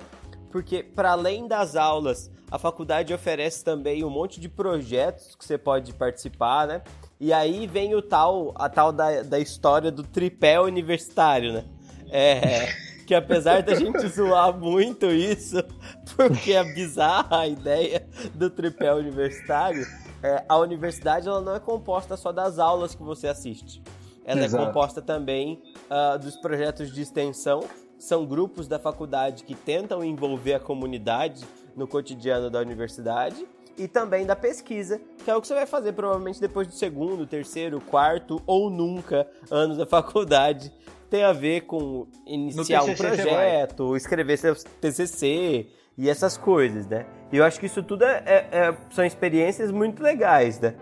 [0.51, 5.57] Porque para além das aulas, a faculdade oferece também um monte de projetos que você
[5.57, 6.81] pode participar, né?
[7.19, 11.65] E aí vem o tal, a tal da, da história do tripé universitário, né?
[12.09, 12.67] É,
[13.05, 15.57] que apesar da gente zoar muito isso,
[16.15, 19.85] porque é bizarra a ideia do tripé universitário,
[20.23, 23.81] é, a universidade ela não é composta só das aulas que você assiste.
[24.23, 24.61] Ela Exato.
[24.61, 27.63] é composta também ah, dos projetos de extensão.
[27.97, 31.45] São grupos da faculdade que tentam envolver a comunidade
[31.77, 33.47] no cotidiano da universidade.
[33.77, 37.27] E também da pesquisa, que é o que você vai fazer provavelmente depois do segundo,
[37.27, 40.73] terceiro, quarto ou nunca ano da faculdade.
[41.11, 47.05] Tem a ver com iniciar um projeto, escrever seu TCC e essas coisas, né?
[47.31, 50.73] E eu acho que isso tudo é- é- é- são experiências muito legais, né?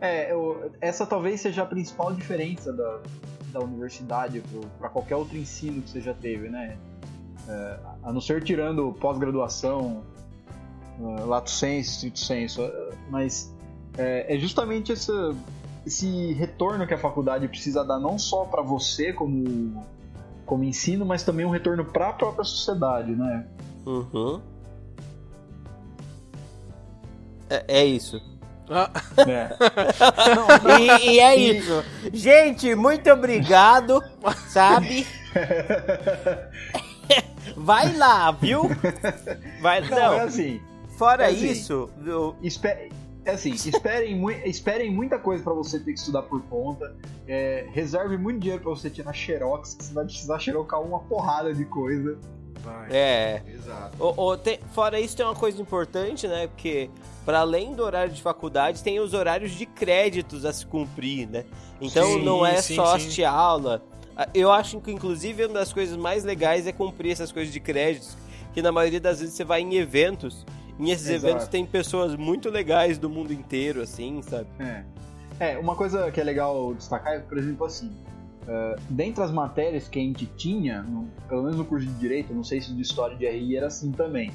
[0.00, 3.00] É, eu- essa talvez seja a principal diferença da,
[3.52, 4.42] da universidade
[4.78, 6.76] para qualquer outro ensino que você já teve, né?
[7.48, 10.02] É, a não ser tirando pós-graduação,
[10.98, 13.52] uh, lato sensu, stricto sensu, uh, mas
[13.98, 15.34] é, é justamente essa,
[15.86, 19.84] esse retorno que a faculdade precisa dar não só para você como
[20.44, 23.46] como ensino, mas também um retorno para a própria sociedade, né?
[23.86, 24.40] Uhum.
[27.48, 28.20] É, é isso.
[28.68, 28.90] Ah,
[29.26, 29.48] É.
[30.80, 31.84] E, e é isso.
[32.12, 34.02] Gente, muito obrigado,
[34.48, 35.06] sabe?
[37.56, 38.62] Vai lá, viu?
[39.60, 40.60] Vai, Não, é não, assim.
[40.96, 41.50] fora é assim.
[41.50, 42.90] isso, eu- Espe-
[43.24, 46.94] é assim, esperem, mui- esperem muita coisa pra você ter que estudar por conta.
[47.26, 51.52] É, reserve muito dinheiro pra você tirar xerox, que você vai precisar xerocar uma porrada
[51.54, 52.18] de coisa.
[52.62, 52.88] vai.
[52.90, 53.42] é.
[53.46, 53.96] Exato.
[53.98, 56.46] O- o- tem- fora isso, tem uma coisa importante, né?
[56.46, 56.88] Porque,
[57.24, 61.44] para além do horário de faculdade, tem os horários de créditos a se cumprir, né?
[61.80, 62.96] Então, Sim, não é sim, só sim.
[62.96, 63.82] assistir aula.
[64.16, 67.60] Ah, Eu acho que, inclusive, uma das coisas mais legais é cumprir essas coisas de
[67.60, 68.16] créditos,
[68.52, 70.44] que na maioria das vezes você vai em eventos,
[70.78, 71.26] e esses Exato.
[71.26, 74.46] eventos tem pessoas muito legais do mundo inteiro, assim, sabe?
[74.58, 74.84] É.
[75.40, 77.86] É, uma coisa que é legal destacar é, por exemplo, assim,
[78.42, 82.32] uh, dentre as matérias que a gente tinha, no- pelo menos no curso de Direito,
[82.34, 84.30] não sei se de História de RI era assim também,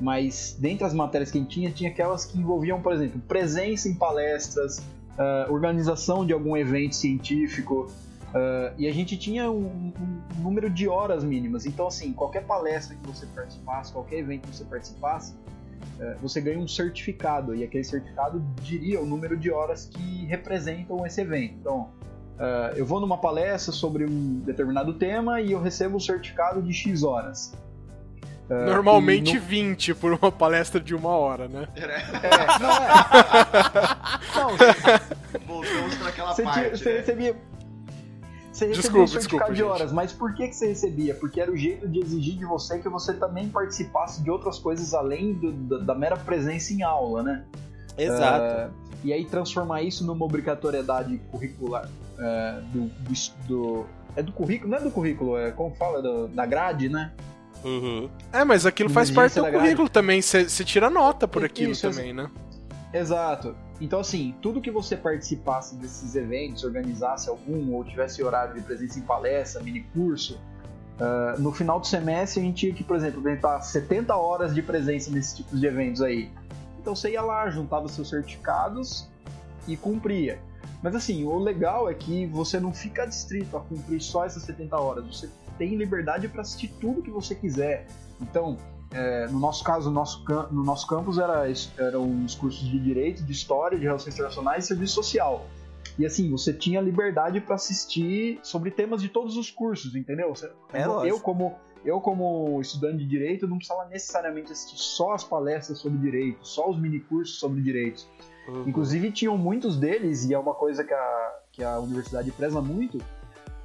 [0.00, 3.88] mas dentre as matérias que a gente tinha, tinha aquelas que envolviam, por exemplo, presença
[3.88, 7.90] em palestras, uh, organização de algum evento científico,
[8.34, 9.92] uh, e a gente tinha um,
[10.36, 11.66] um número de horas mínimas.
[11.66, 16.58] Então, assim, qualquer palestra que você participasse, qualquer evento que você participasse, uh, você ganha
[16.58, 21.54] um certificado, e aquele certificado diria o número de horas que representam esse evento.
[21.60, 21.90] Então,
[22.38, 26.72] uh, eu vou numa palestra sobre um determinado tema e eu recebo um certificado de
[26.72, 27.52] X horas.
[28.66, 31.68] Normalmente no- 20 por uma palestra de uma hora, né?
[31.76, 32.90] É, não é.
[34.34, 36.78] Não, Voltamos pra aquela Você, tinha- parte.
[36.78, 36.98] você né?
[36.98, 37.36] recebia.
[38.60, 39.68] Você recebia Desculpa, certificado desculpa, de gente.
[39.70, 41.14] horas, mas por que, que você recebia?
[41.14, 44.92] Porque era o jeito de exigir de você que você também participasse de outras coisas
[44.92, 47.44] além do- da, da mera presença em aula, né?
[47.96, 48.44] Exato.
[48.44, 48.68] É,
[49.02, 51.88] e aí transformar isso numa obrigatoriedade curricular
[52.18, 53.12] é, do, do,
[53.48, 54.70] do- É do currículo?
[54.70, 56.02] Não é do currículo, é como fala?
[56.02, 57.12] Do- da grade, né?
[57.64, 58.10] Uhum.
[58.32, 59.56] É, mas aquilo faz parte do grade.
[59.58, 60.20] currículo também.
[60.20, 61.88] Você tira nota por aquilo isso.
[61.88, 62.30] também, né?
[62.92, 63.54] Exato.
[63.80, 68.98] Então, assim, tudo que você participasse desses eventos, organizasse algum, ou tivesse horário de presença
[68.98, 70.38] em palestra, mini curso,
[71.00, 74.62] ah, no final do semestre a gente tinha que, por exemplo, apresentar 70 horas de
[74.62, 76.30] presença nesses tipos de eventos aí.
[76.78, 79.08] Então você ia lá, juntava seus certificados
[79.66, 80.38] e cumpria.
[80.82, 84.76] Mas assim, o legal é que você não fica distrito a cumprir só essas 70
[84.78, 85.06] horas.
[85.06, 87.86] Você tem liberdade para assistir tudo que você quiser.
[88.20, 88.56] Então,
[88.92, 91.44] é, no nosso caso, no nosso, no nosso campus era,
[91.78, 95.46] eram os cursos de Direito, de História, de Relações Internacionais e Serviço Social.
[95.98, 100.34] E assim, você tinha liberdade para assistir sobre temas de todos os cursos, entendeu?
[100.34, 105.24] Você, É, eu, como eu como estudante de direito não precisava necessariamente assistir só as
[105.24, 108.06] palestras sobre direito, só os minicursos sobre direito.
[108.48, 108.68] Uhum.
[108.68, 112.98] Inclusive tinham muitos deles, e é uma coisa que a, que a universidade preza muito,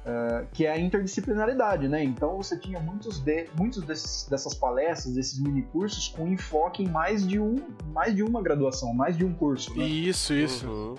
[0.08, 2.02] eh, que é a interdisciplinaridade, né?
[2.04, 7.26] Então você tinha muitos, de, muitos desses, dessas palestras, desses minicursos, com enfoque em mais
[7.26, 7.56] de, um,
[7.92, 9.76] mais de uma graduação, mais de um curso.
[9.76, 9.84] Né?
[9.84, 10.68] Isso, isso.
[10.68, 10.94] Uhum.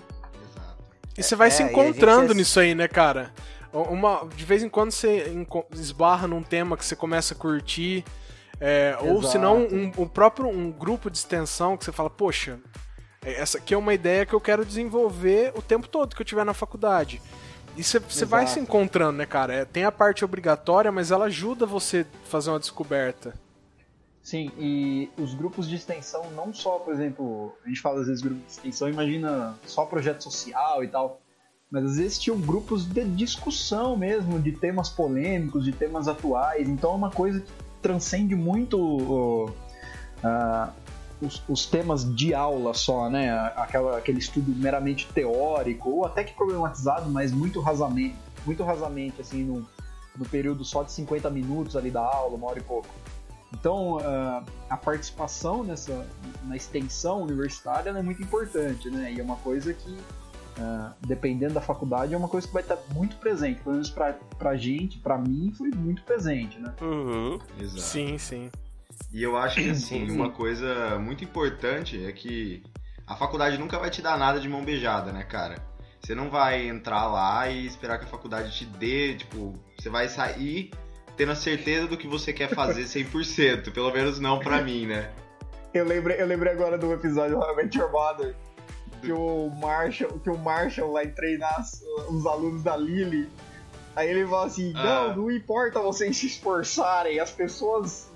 [1.16, 3.32] E você vai É, se encontrando gente- nisso aí, né, cara?
[3.72, 5.26] Uma, de vez em quando você
[5.72, 8.04] esbarra num tema que você começa a curtir.
[8.60, 9.28] é, ou Exato.
[9.28, 12.58] se não, um, um próprio um grupo de extensão que você fala, poxa,
[13.22, 16.44] essa aqui é uma ideia que eu quero desenvolver o tempo todo que eu estiver
[16.44, 17.22] na faculdade.
[17.78, 19.54] E você, vai se encontrando, né, cara?
[19.54, 23.32] É, tem a parte obrigatória, mas ela ajuda você a fazer uma descoberta.
[24.20, 28.20] Sim, e os grupos de extensão, não só, por exemplo, a gente fala às vezes
[28.20, 31.20] grupos de extensão, imagina só projeto social e tal,
[31.70, 36.90] mas às vezes tinham grupos de discussão mesmo, de temas polêmicos, de temas atuais, então
[36.90, 39.54] é uma coisa que transcende muito
[40.22, 40.72] ah,
[41.20, 43.30] os, os temas de aula só, né?
[43.56, 48.16] Aquela, aquele estudo meramente teórico, ou até que problematizado, mas muito rasamente,
[48.46, 49.66] muito rasamente, assim, no,
[50.16, 52.88] no período só de 50 minutos ali da aula, uma hora e pouco.
[53.52, 56.06] Então, ah, a participação nessa,
[56.44, 59.12] na extensão universitária ela é muito importante, né?
[59.12, 59.96] E é uma coisa que,
[60.58, 63.60] ah, dependendo da faculdade, é uma coisa que vai estar muito presente.
[63.60, 66.74] Pelo menos pra, pra gente, pra mim, foi muito presente, né?
[66.80, 67.38] Uhum.
[67.58, 67.80] Exato.
[67.80, 68.50] Sim, sim.
[69.12, 70.10] E eu acho que assim, Sim.
[70.10, 72.62] uma coisa muito importante é que
[73.06, 75.56] a faculdade nunca vai te dar nada de mão beijada, né, cara?
[76.00, 80.08] Você não vai entrar lá e esperar que a faculdade te dê, tipo, você vai
[80.08, 80.70] sair
[81.16, 85.10] tendo a certeza do que você quer fazer 100%, pelo menos não pra mim, né?
[85.74, 88.34] Eu lembrei, eu lembrei agora do episódio How I Met Your Mother,
[89.02, 91.60] que o Marshall, que o Marshall vai treinar
[92.08, 93.28] os alunos da Lily.
[93.96, 95.08] Aí ele fala assim, Ah.
[95.08, 98.08] não, não importa vocês se esforçarem, as pessoas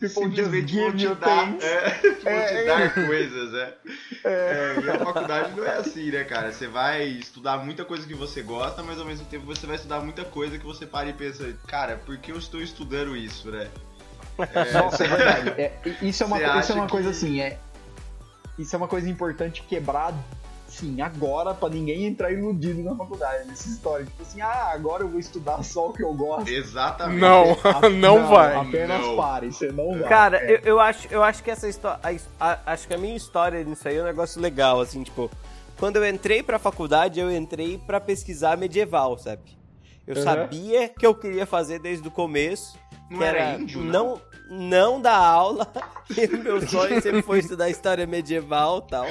[0.00, 1.90] just Simplesmente vão te dar, é,
[2.22, 2.64] vão É, te é.
[2.64, 3.72] dar coisas, né?
[4.24, 6.52] É, e a faculdade não é assim, né, cara?
[6.52, 10.00] Você vai estudar muita coisa que você gosta, mas ao mesmo tempo você vai estudar
[10.00, 13.68] muita coisa que você para e pensa, cara, por que eu estou estudando isso, né?
[14.54, 15.48] É, Nossa, é verdade.
[15.60, 15.72] É,
[16.02, 17.58] isso é uma, isso é uma coisa que- assim, é.
[18.58, 20.14] Isso é uma coisa importante quebrar,
[20.74, 24.04] sim, agora pra ninguém entrar iludido na faculdade, nessa história.
[24.04, 26.48] Tipo assim, ah, agora eu vou estudar só o que eu gosto.
[26.48, 27.20] Exatamente.
[27.20, 28.54] Não, A- não vai.
[28.56, 29.16] Apenas Não.
[29.16, 30.08] pare, você não vai.
[30.08, 30.54] Cara, É.
[30.56, 32.00] eu, eu acho, eu acho que essa história.
[32.66, 35.30] Acho que a minha história nisso aí é um negócio legal, assim, tipo.
[35.78, 39.42] Quando eu entrei pra faculdade, eu entrei pra pesquisar medieval, sabe?
[40.06, 40.22] Eu Uhum.
[40.22, 42.78] sabia que eu queria fazer desde o começo.
[43.10, 44.20] Não que era índio, não, não
[45.02, 45.66] dar aula.
[46.14, 49.06] E o meu sonho sempre foi estudar história medieval e tal.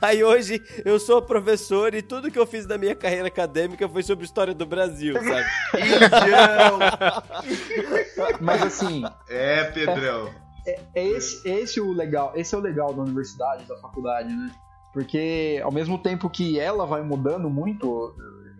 [0.00, 4.02] Aí hoje eu sou professor e tudo que eu fiz na minha carreira acadêmica foi
[4.02, 5.46] sobre história do Brasil, sabe?
[8.40, 10.30] Mas assim, É, Pedrão.
[10.66, 14.50] é esse, esse o legal, esse é o legal da universidade, da faculdade, né?
[14.92, 18.16] Porque ao mesmo tempo que ela vai mudando muito,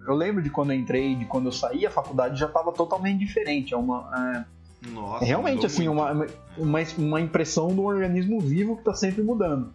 [0.07, 3.18] eu lembro de quando eu entrei, de quando eu saí, a faculdade já estava totalmente
[3.18, 3.75] diferente.
[3.75, 4.45] É uma, é,
[4.91, 5.24] Nossa.
[5.24, 6.01] É realmente assim, muito.
[6.01, 6.26] uma,
[6.57, 9.72] uma, uma impressão do organismo vivo que está sempre mudando.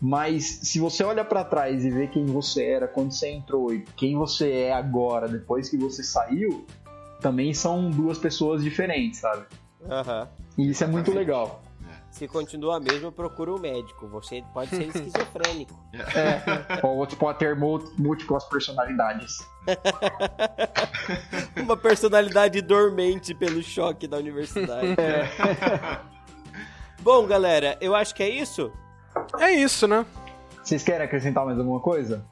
[0.00, 3.82] Mas se você olha para trás e vê quem você era quando você entrou e
[3.96, 6.66] quem você é agora, depois que você saiu,
[7.20, 9.46] também são duas pessoas diferentes, sabe?
[9.88, 10.28] Aham.
[10.58, 11.62] E isso é muito legal.
[12.16, 14.08] Se continua mesmo, procura um médico.
[14.08, 15.78] Você pode ser esquizofrênico.
[16.16, 19.36] É, ou você pode ter mú- múltiplas personalidades.
[21.60, 24.96] Uma personalidade dormente pelo choque da universidade.
[27.00, 28.72] Bom, galera, eu acho que é isso.
[29.38, 30.04] É isso, né?
[30.62, 32.24] Vocês querem acrescentar mais alguma coisa?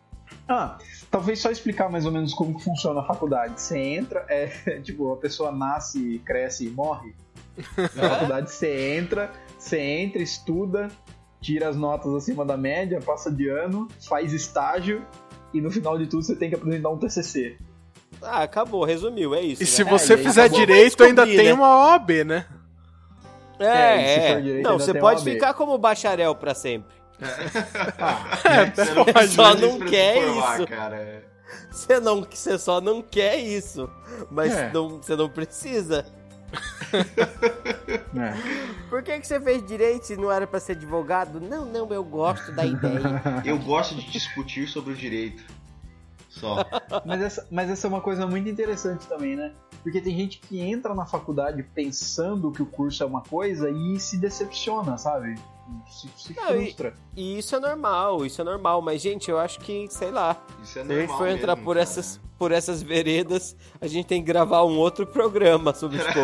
[0.48, 0.78] Ah,
[1.10, 3.60] talvez só explicar mais ou menos como funciona a faculdade.
[3.60, 4.46] Você entra, é
[4.80, 7.14] tipo, a pessoa nasce, cresce e morre.
[7.94, 10.88] Na faculdade você entra, você entra, estuda,
[11.40, 15.04] tira as notas acima da média, passa de ano, faz estágio
[15.52, 17.56] e no final de tudo você tem que apresentar um TCC.
[18.22, 19.62] Ah, acabou, resumiu, é isso.
[19.62, 19.70] E né?
[19.70, 20.60] se É, você fizer acabou.
[20.60, 21.52] direito, ainda descobrir, tem né?
[21.54, 22.46] uma OAB, né?
[23.58, 24.32] É, É, se é.
[24.34, 26.94] for direito, Não, você pode ficar como bacharel pra sempre.
[27.98, 29.12] Ah, Você não pode.
[29.12, 30.66] precisa Só não quer se formar, isso.
[30.66, 31.24] cara.
[31.70, 33.88] Você não, você só não quer isso,
[34.30, 34.72] mas É.
[34.72, 36.04] não, você não precisa.
[38.16, 38.88] é.
[38.88, 41.40] Por que, que você fez direito se não era pra ser advogado?
[41.40, 43.22] Não, não, eu gosto da ideia.
[43.44, 45.42] Eu gosto de discutir sobre o direito.
[46.28, 46.64] Só.
[47.04, 49.52] Mas essa, mas essa é uma coisa muito interessante também, né?
[49.82, 54.00] Porque tem gente que entra na faculdade pensando que o curso é uma coisa e
[54.00, 55.36] se decepciona, sabe?
[55.90, 56.94] Se, se Não, e- frustra.
[57.16, 58.82] E isso é normal, isso é normal.
[58.82, 61.54] Mas, gente, eu acho que, sei lá, Isso é se a gente normal for entrar
[61.54, 61.82] mesmo, por cara.
[61.82, 66.20] essas, por essas veredas, a gente tem que gravar um outro programa sobre tipo,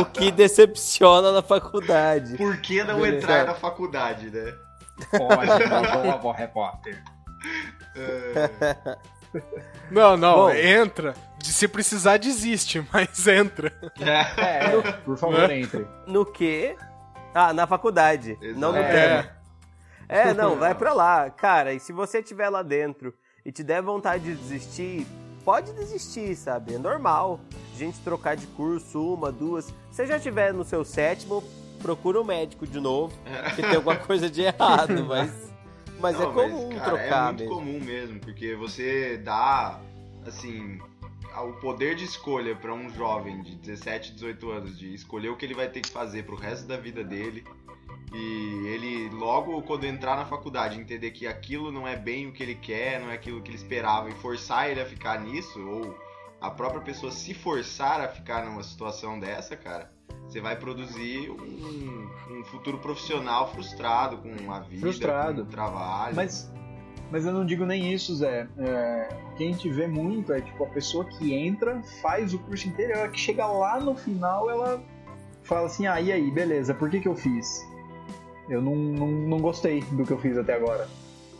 [0.00, 2.36] o que decepciona na faculdade.
[2.36, 3.16] Por que não Beleza.
[3.18, 4.54] entrar na faculdade, né?
[5.10, 7.02] Pode, boa, repórter.
[7.96, 8.98] É,
[9.90, 10.50] Não, não, Bom.
[10.50, 11.14] entra.
[11.38, 13.72] De- Se precisar, desiste, mas entra.
[14.00, 15.86] É, por favor, entre.
[16.06, 16.76] No que?
[17.34, 18.92] Ah, na faculdade, não no Exato.
[18.92, 19.30] tema.
[20.08, 21.28] É, não, vai pra lá.
[21.30, 23.12] Cara, e se você estiver lá dentro
[23.44, 25.06] e te der vontade de desistir,
[25.44, 26.74] pode desistir, sabe?
[26.74, 27.40] É normal.
[27.74, 29.64] A gente trocar de curso, uma, duas.
[29.66, 31.42] Se você já estiver no seu sétimo,
[31.82, 33.12] procura um médico de novo,
[33.44, 35.52] porque tem alguma coisa de errado, mas.
[36.00, 37.54] Mas Não, é comum cara, trocar É muito mesmo.
[37.54, 39.80] comum mesmo, porque você dá,
[40.26, 40.78] assim,
[41.42, 45.44] o poder de escolha pra um jovem de 17, 18 anos de escolher o que
[45.44, 47.44] ele vai ter que fazer pro resto da vida dele.
[48.12, 52.42] E ele logo quando entrar na faculdade entender que aquilo não é bem o que
[52.42, 55.98] ele quer, não é aquilo que ele esperava e forçar ele a ficar nisso ou
[56.40, 59.90] a própria pessoa se forçar a ficar numa situação dessa, cara,
[60.28, 65.42] você vai produzir um, um futuro profissional frustrado com a vida, Frustrado.
[65.42, 66.14] com o trabalho.
[66.14, 66.52] Mas,
[67.14, 68.48] mas eu não digo nem isso, Zé.
[68.58, 72.40] É, o que a gente vê muito é tipo a pessoa que entra, faz o
[72.40, 74.82] curso inteiro, ela que chega lá no final, ela
[75.44, 77.64] fala assim: ah, e aí, beleza, por que, que eu fiz?
[78.48, 80.88] Eu não, não, não gostei do que eu fiz até agora.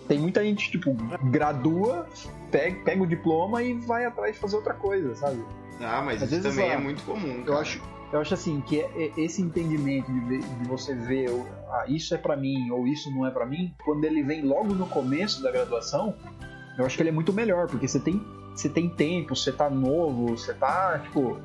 [0.06, 0.94] Tem muita gente, tipo,
[1.24, 2.06] gradua,
[2.52, 5.42] pega, pega o diploma e vai atrás de fazer outra coisa, sabe?
[5.80, 7.38] Ah, mas Às isso também é muito comum.
[7.38, 7.58] Eu cara.
[7.58, 7.82] acho,
[8.16, 11.28] eu acho assim que é- é esse entendimento de, de você ver,
[11.70, 14.72] ah, isso é pra mim ou isso não é pra mim, quando ele vem logo
[14.74, 16.14] no começo da graduação,
[16.78, 18.20] eu acho que ele é muito melhor, porque você tem,
[18.54, 21.38] você tem tempo, você tá novo, você tá, tipo,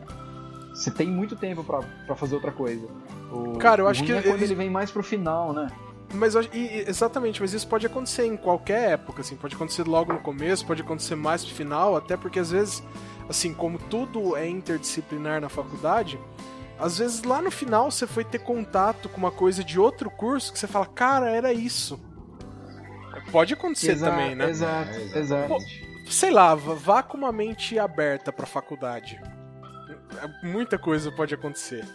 [0.74, 2.88] você tem muito tempo pra, pra fazer outra coisa.
[3.32, 5.68] O, Cara, eu acho que é quando eles- ele vem mais pro final, né?
[6.14, 10.20] Mas e- exatamente, mas isso pode acontecer em qualquer época, assim, pode acontecer logo no
[10.20, 12.82] começo, pode acontecer mais no final, até porque às vezes,
[13.28, 16.20] assim, como tudo é interdisciplinar na faculdade,
[16.80, 20.52] às vezes lá no final você foi ter contato com uma coisa de outro curso
[20.54, 22.00] que você fala, cara, era isso.
[23.32, 24.50] Pode acontecer Exato, também, né?
[24.50, 25.56] Exato, É, exato.
[26.10, 29.20] Sei lá, vá- vá com uma mente aberta pra faculdade.
[30.44, 31.86] É, Muita coisa pode acontecer.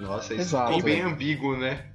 [0.00, 0.68] Nossa, isso Exato.
[0.68, 1.86] ficou bem ambíguo, né?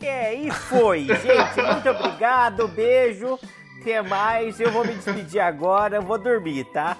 [0.00, 1.62] É, e foi, gente.
[1.72, 3.38] Muito obrigado, beijo.
[3.80, 4.60] Até mais.
[4.60, 6.96] Eu vou me despedir agora, eu vou dormir, tá?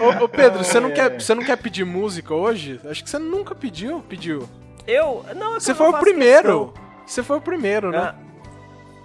[0.00, 2.80] Ô, ô, Pedro, você não, quer, você não quer pedir música hoje?
[2.88, 4.00] Acho que você nunca pediu.
[4.08, 4.48] Pediu.
[4.86, 5.24] Eu.
[5.36, 6.66] Não, é Você foi o primeiro.
[6.66, 6.90] questão.
[7.06, 7.98] Você foi o primeiro, né?
[7.98, 8.14] Ah,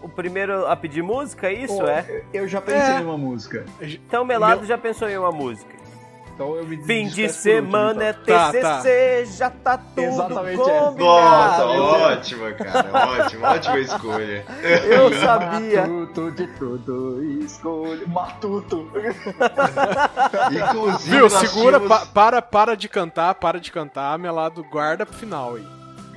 [0.03, 2.23] o primeiro a pedir música, isso Pô, é?
[2.31, 2.99] Eu já pensei É.
[2.99, 3.65] em uma música.
[3.81, 5.74] Então o Melado já pensou em uma música.
[6.35, 8.35] Então eu me Fim de último, semana é então.
[8.35, 10.97] Tá, TCC, já tá tudo Exatamente combinado.
[10.97, 13.07] Nossa, ótima, cara.
[13.23, 14.45] Ótima, ótima escolha.
[14.85, 15.87] Eu sabia.
[15.87, 18.09] Matuto de tudo, escolho.
[18.09, 18.91] Matuto.
[20.51, 21.29] Inclusive, Viu?
[21.29, 25.65] Segura, tínhamos, pa- para, para de cantar, para de cantar, Melado, guarda pro final aí.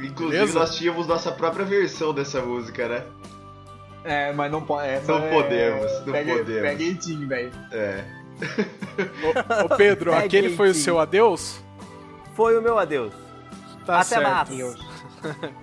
[0.01, 0.59] inclusive beleza?
[0.59, 3.03] nós tínhamos nossa própria versão dessa música, né?
[4.05, 4.89] É, mas não pode.
[4.89, 6.62] essa Não é- podemos, não pega, podemos.
[6.62, 7.53] Pega em time, velho.
[7.73, 8.05] É.
[8.39, 11.61] Ô, ô, Pedro, aquele foi o seu adeus?
[12.34, 13.12] Foi o meu adeus.
[13.84, 14.24] Tá Até certo.
[14.24, 14.89] mais.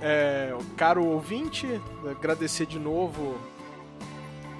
[0.00, 1.68] É, caro ouvinte,
[2.10, 3.38] agradecer de novo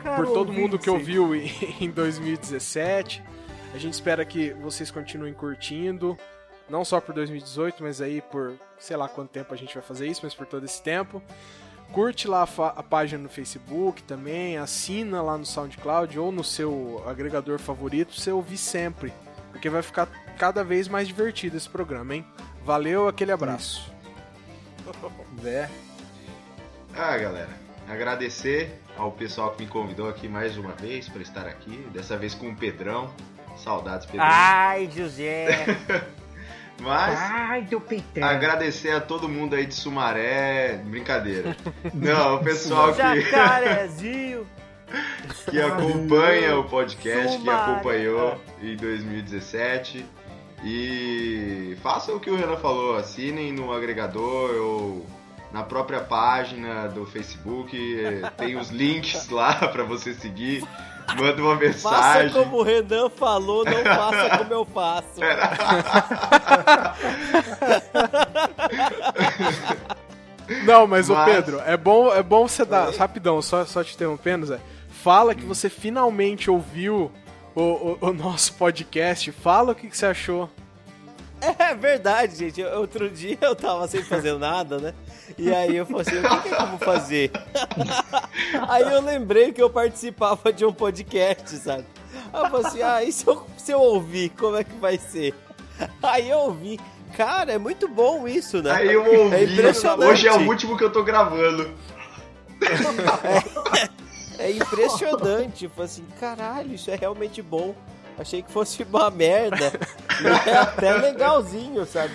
[0.01, 1.19] Cara, por todo mundo que ouvinte.
[1.19, 1.51] ouviu em,
[1.87, 3.23] em 2017.
[3.75, 6.17] A gente espera que vocês continuem curtindo,
[6.71, 10.07] não só por 2018, mas aí por sei lá quanto tempo a gente vai fazer
[10.07, 11.21] isso, mas por todo esse tempo.
[11.93, 17.05] Curte lá a, a página no Facebook também, assina lá no SoundCloud ou no seu
[17.07, 19.13] agregador favorito pra você ouvir sempre,
[19.51, 20.07] porque vai ficar
[20.39, 22.25] cada vez mais divertido esse programa, hein?
[22.65, 23.93] Valeu, aquele abraço.
[25.43, 25.69] Zé.
[26.95, 27.51] Ah, galera,
[27.87, 32.35] agradecer ao pessoal que me convidou aqui mais uma vez para estar aqui, dessa vez
[32.35, 33.13] com o Pedrão.
[33.57, 34.25] Saudades, Pedrão.
[34.27, 35.67] Ai, José.
[36.83, 38.25] Mas Ai, teu peitão.
[38.25, 40.81] agradecer a todo mundo aí de Sumaré.
[40.85, 41.57] Brincadeira.
[41.95, 44.47] Não, o pessoal que, Jacarezinho.
[45.49, 47.73] que acompanha o podcast, que Sumaré.
[47.73, 50.05] acompanhou em 2017.
[50.65, 55.07] E façam o que o Renan falou, assinem no agregador ou
[55.53, 57.77] na própria página do Facebook,
[58.39, 60.65] tem os links lá pra você seguir.
[61.19, 62.33] Manda uma Faça mensagem.
[62.33, 65.21] como o Renan falou, não faça como eu faço.
[70.65, 72.91] Não, mas, ô Mas- Pedro, é bom, é bom você dar.
[72.95, 74.59] Rapidão, só, só te interrompendo, Zé.
[74.89, 77.11] fala que você finalmente ouviu
[77.55, 79.31] o, o, o nosso podcast.
[79.33, 80.51] Fala o que, que você achou.
[81.59, 82.63] É verdade, gente.
[82.63, 84.95] Outro dia eu tava sem fazer nada, né?
[85.37, 87.33] E aí eu falei assim, o que, que eu vou fazer?
[88.69, 91.85] aí eu lembrei que eu participava de um podcast, sabe?
[92.33, 94.97] Aí eu falei assim, ah, e se eu, se eu ouvir, como é que vai
[94.99, 95.35] ser?
[96.03, 96.79] Aí eu ouvi.
[97.17, 98.71] Cara, é muito bom isso, né?
[98.71, 99.35] Aí eu ouvi.
[99.35, 100.11] É impressionante.
[100.13, 101.71] Hoje é o último que eu tô gravando.
[104.39, 105.69] É, é impressionante.
[105.69, 107.75] Falei assim, caralho, isso é realmente bom.
[108.23, 109.73] Achei que fosse uma merda.
[110.47, 112.15] É até legalzinho, sabe?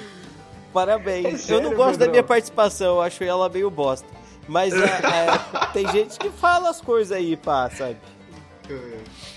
[0.74, 1.26] Parabéns.
[1.26, 4.08] É sério, eu não gosto da minha participação, eu acho ela meio bosta.
[4.47, 7.97] Mas é, é, tem gente que fala as coisas aí, pá, sabe?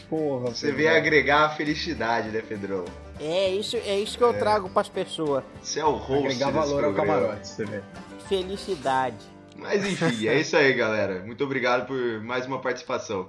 [0.09, 0.77] Porra, Você Pedro.
[0.77, 2.85] veio agregar a felicidade, né, Pedrão?
[3.21, 5.43] É isso, é isso que eu trago pras pessoas.
[5.61, 7.81] Você é o host Agregar valor ao camarote, você vê.
[8.29, 9.19] Felicidade.
[9.57, 11.23] Mas enfim, é isso aí, galera.
[11.25, 13.29] Muito obrigado por mais uma participação.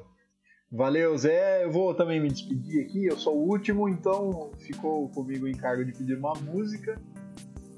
[0.72, 1.64] Valeu, Zé.
[1.66, 3.06] Eu vou também me despedir aqui.
[3.06, 7.00] Eu sou o último, então ficou comigo o encargo de pedir uma música.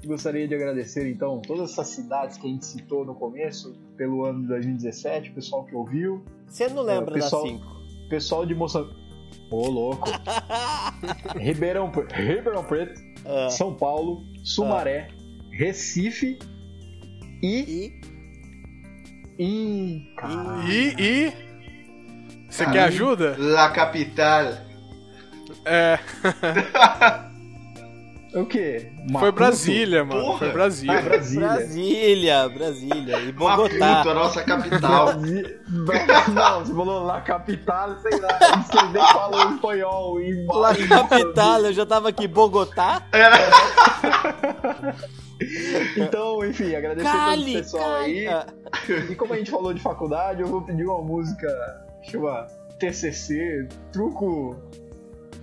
[0.05, 4.41] Gostaria de agradecer, então, todas essas cidades que a gente citou no começo, pelo ano
[4.41, 7.65] de 2017, o pessoal que ouviu, Você não lembra É, pessoal- das 5?
[8.09, 9.01] pessoal de Moçambique.
[9.49, 10.09] Ô, louco!
[11.39, 15.07] Ribeirão, Ribeirão Preto, Ah, São Paulo, Sumaré,
[15.51, 16.37] Recife
[17.41, 17.91] e.
[19.39, 20.15] e e.
[20.17, 20.69] Caralho.
[20.69, 20.95] E.
[20.99, 21.52] e...
[22.53, 23.35] Você quer ajuda?
[23.39, 24.53] La Capital.
[25.65, 25.97] É,
[28.35, 28.91] O quê?
[28.95, 29.31] foi Maputo?
[29.33, 30.21] Brasília, mano.
[30.21, 30.37] Porra.
[30.39, 31.01] Foi Ah, Brasília.
[31.01, 31.47] Brasília.
[31.49, 33.19] Brasília, Brasília.
[33.21, 34.01] E Maputo, Bogotá.
[34.01, 35.07] a nossa capital.
[36.33, 38.29] Não, você falou lá capital, sei lá.
[38.63, 43.01] Você nem falou espanhol em La capital, eu já tava aqui, Bogotá.
[45.97, 48.27] Então, enfim, agradecer todo Cali, o pessoal Cali.
[48.27, 48.45] aí.
[49.11, 51.47] E como a gente falou de faculdade, eu vou pedir uma música
[52.03, 52.47] Tipo, chama
[52.79, 54.55] TCC, truco,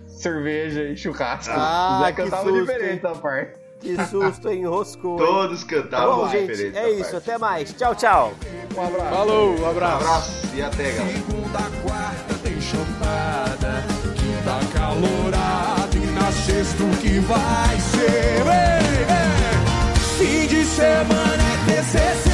[0.06, 1.52] cerveja e churrasco.
[1.56, 3.58] Ah, Já cantava diferente da parte.
[3.80, 4.66] Que susto, hein?
[4.66, 5.16] Roscou.
[5.16, 6.76] Todos cantavam tá Bom, gente, diferente.
[6.76, 7.16] É isso, parte.
[7.16, 7.72] até mais.
[7.72, 8.34] Tchau, tchau.
[8.76, 9.10] Um abraço.
[9.16, 10.04] Falou, um abraço.
[10.04, 11.12] Um abraço e até, galera.
[11.18, 13.84] Segunda, quarta tem chupada.
[14.14, 18.44] quinta calorada e na sexta o que vai ser.
[18.44, 20.18] Ei, ei.
[20.18, 22.30] Fim de semana é TCC,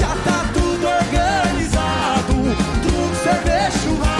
[0.00, 0.45] já tá
[3.46, 4.15] deixo mais.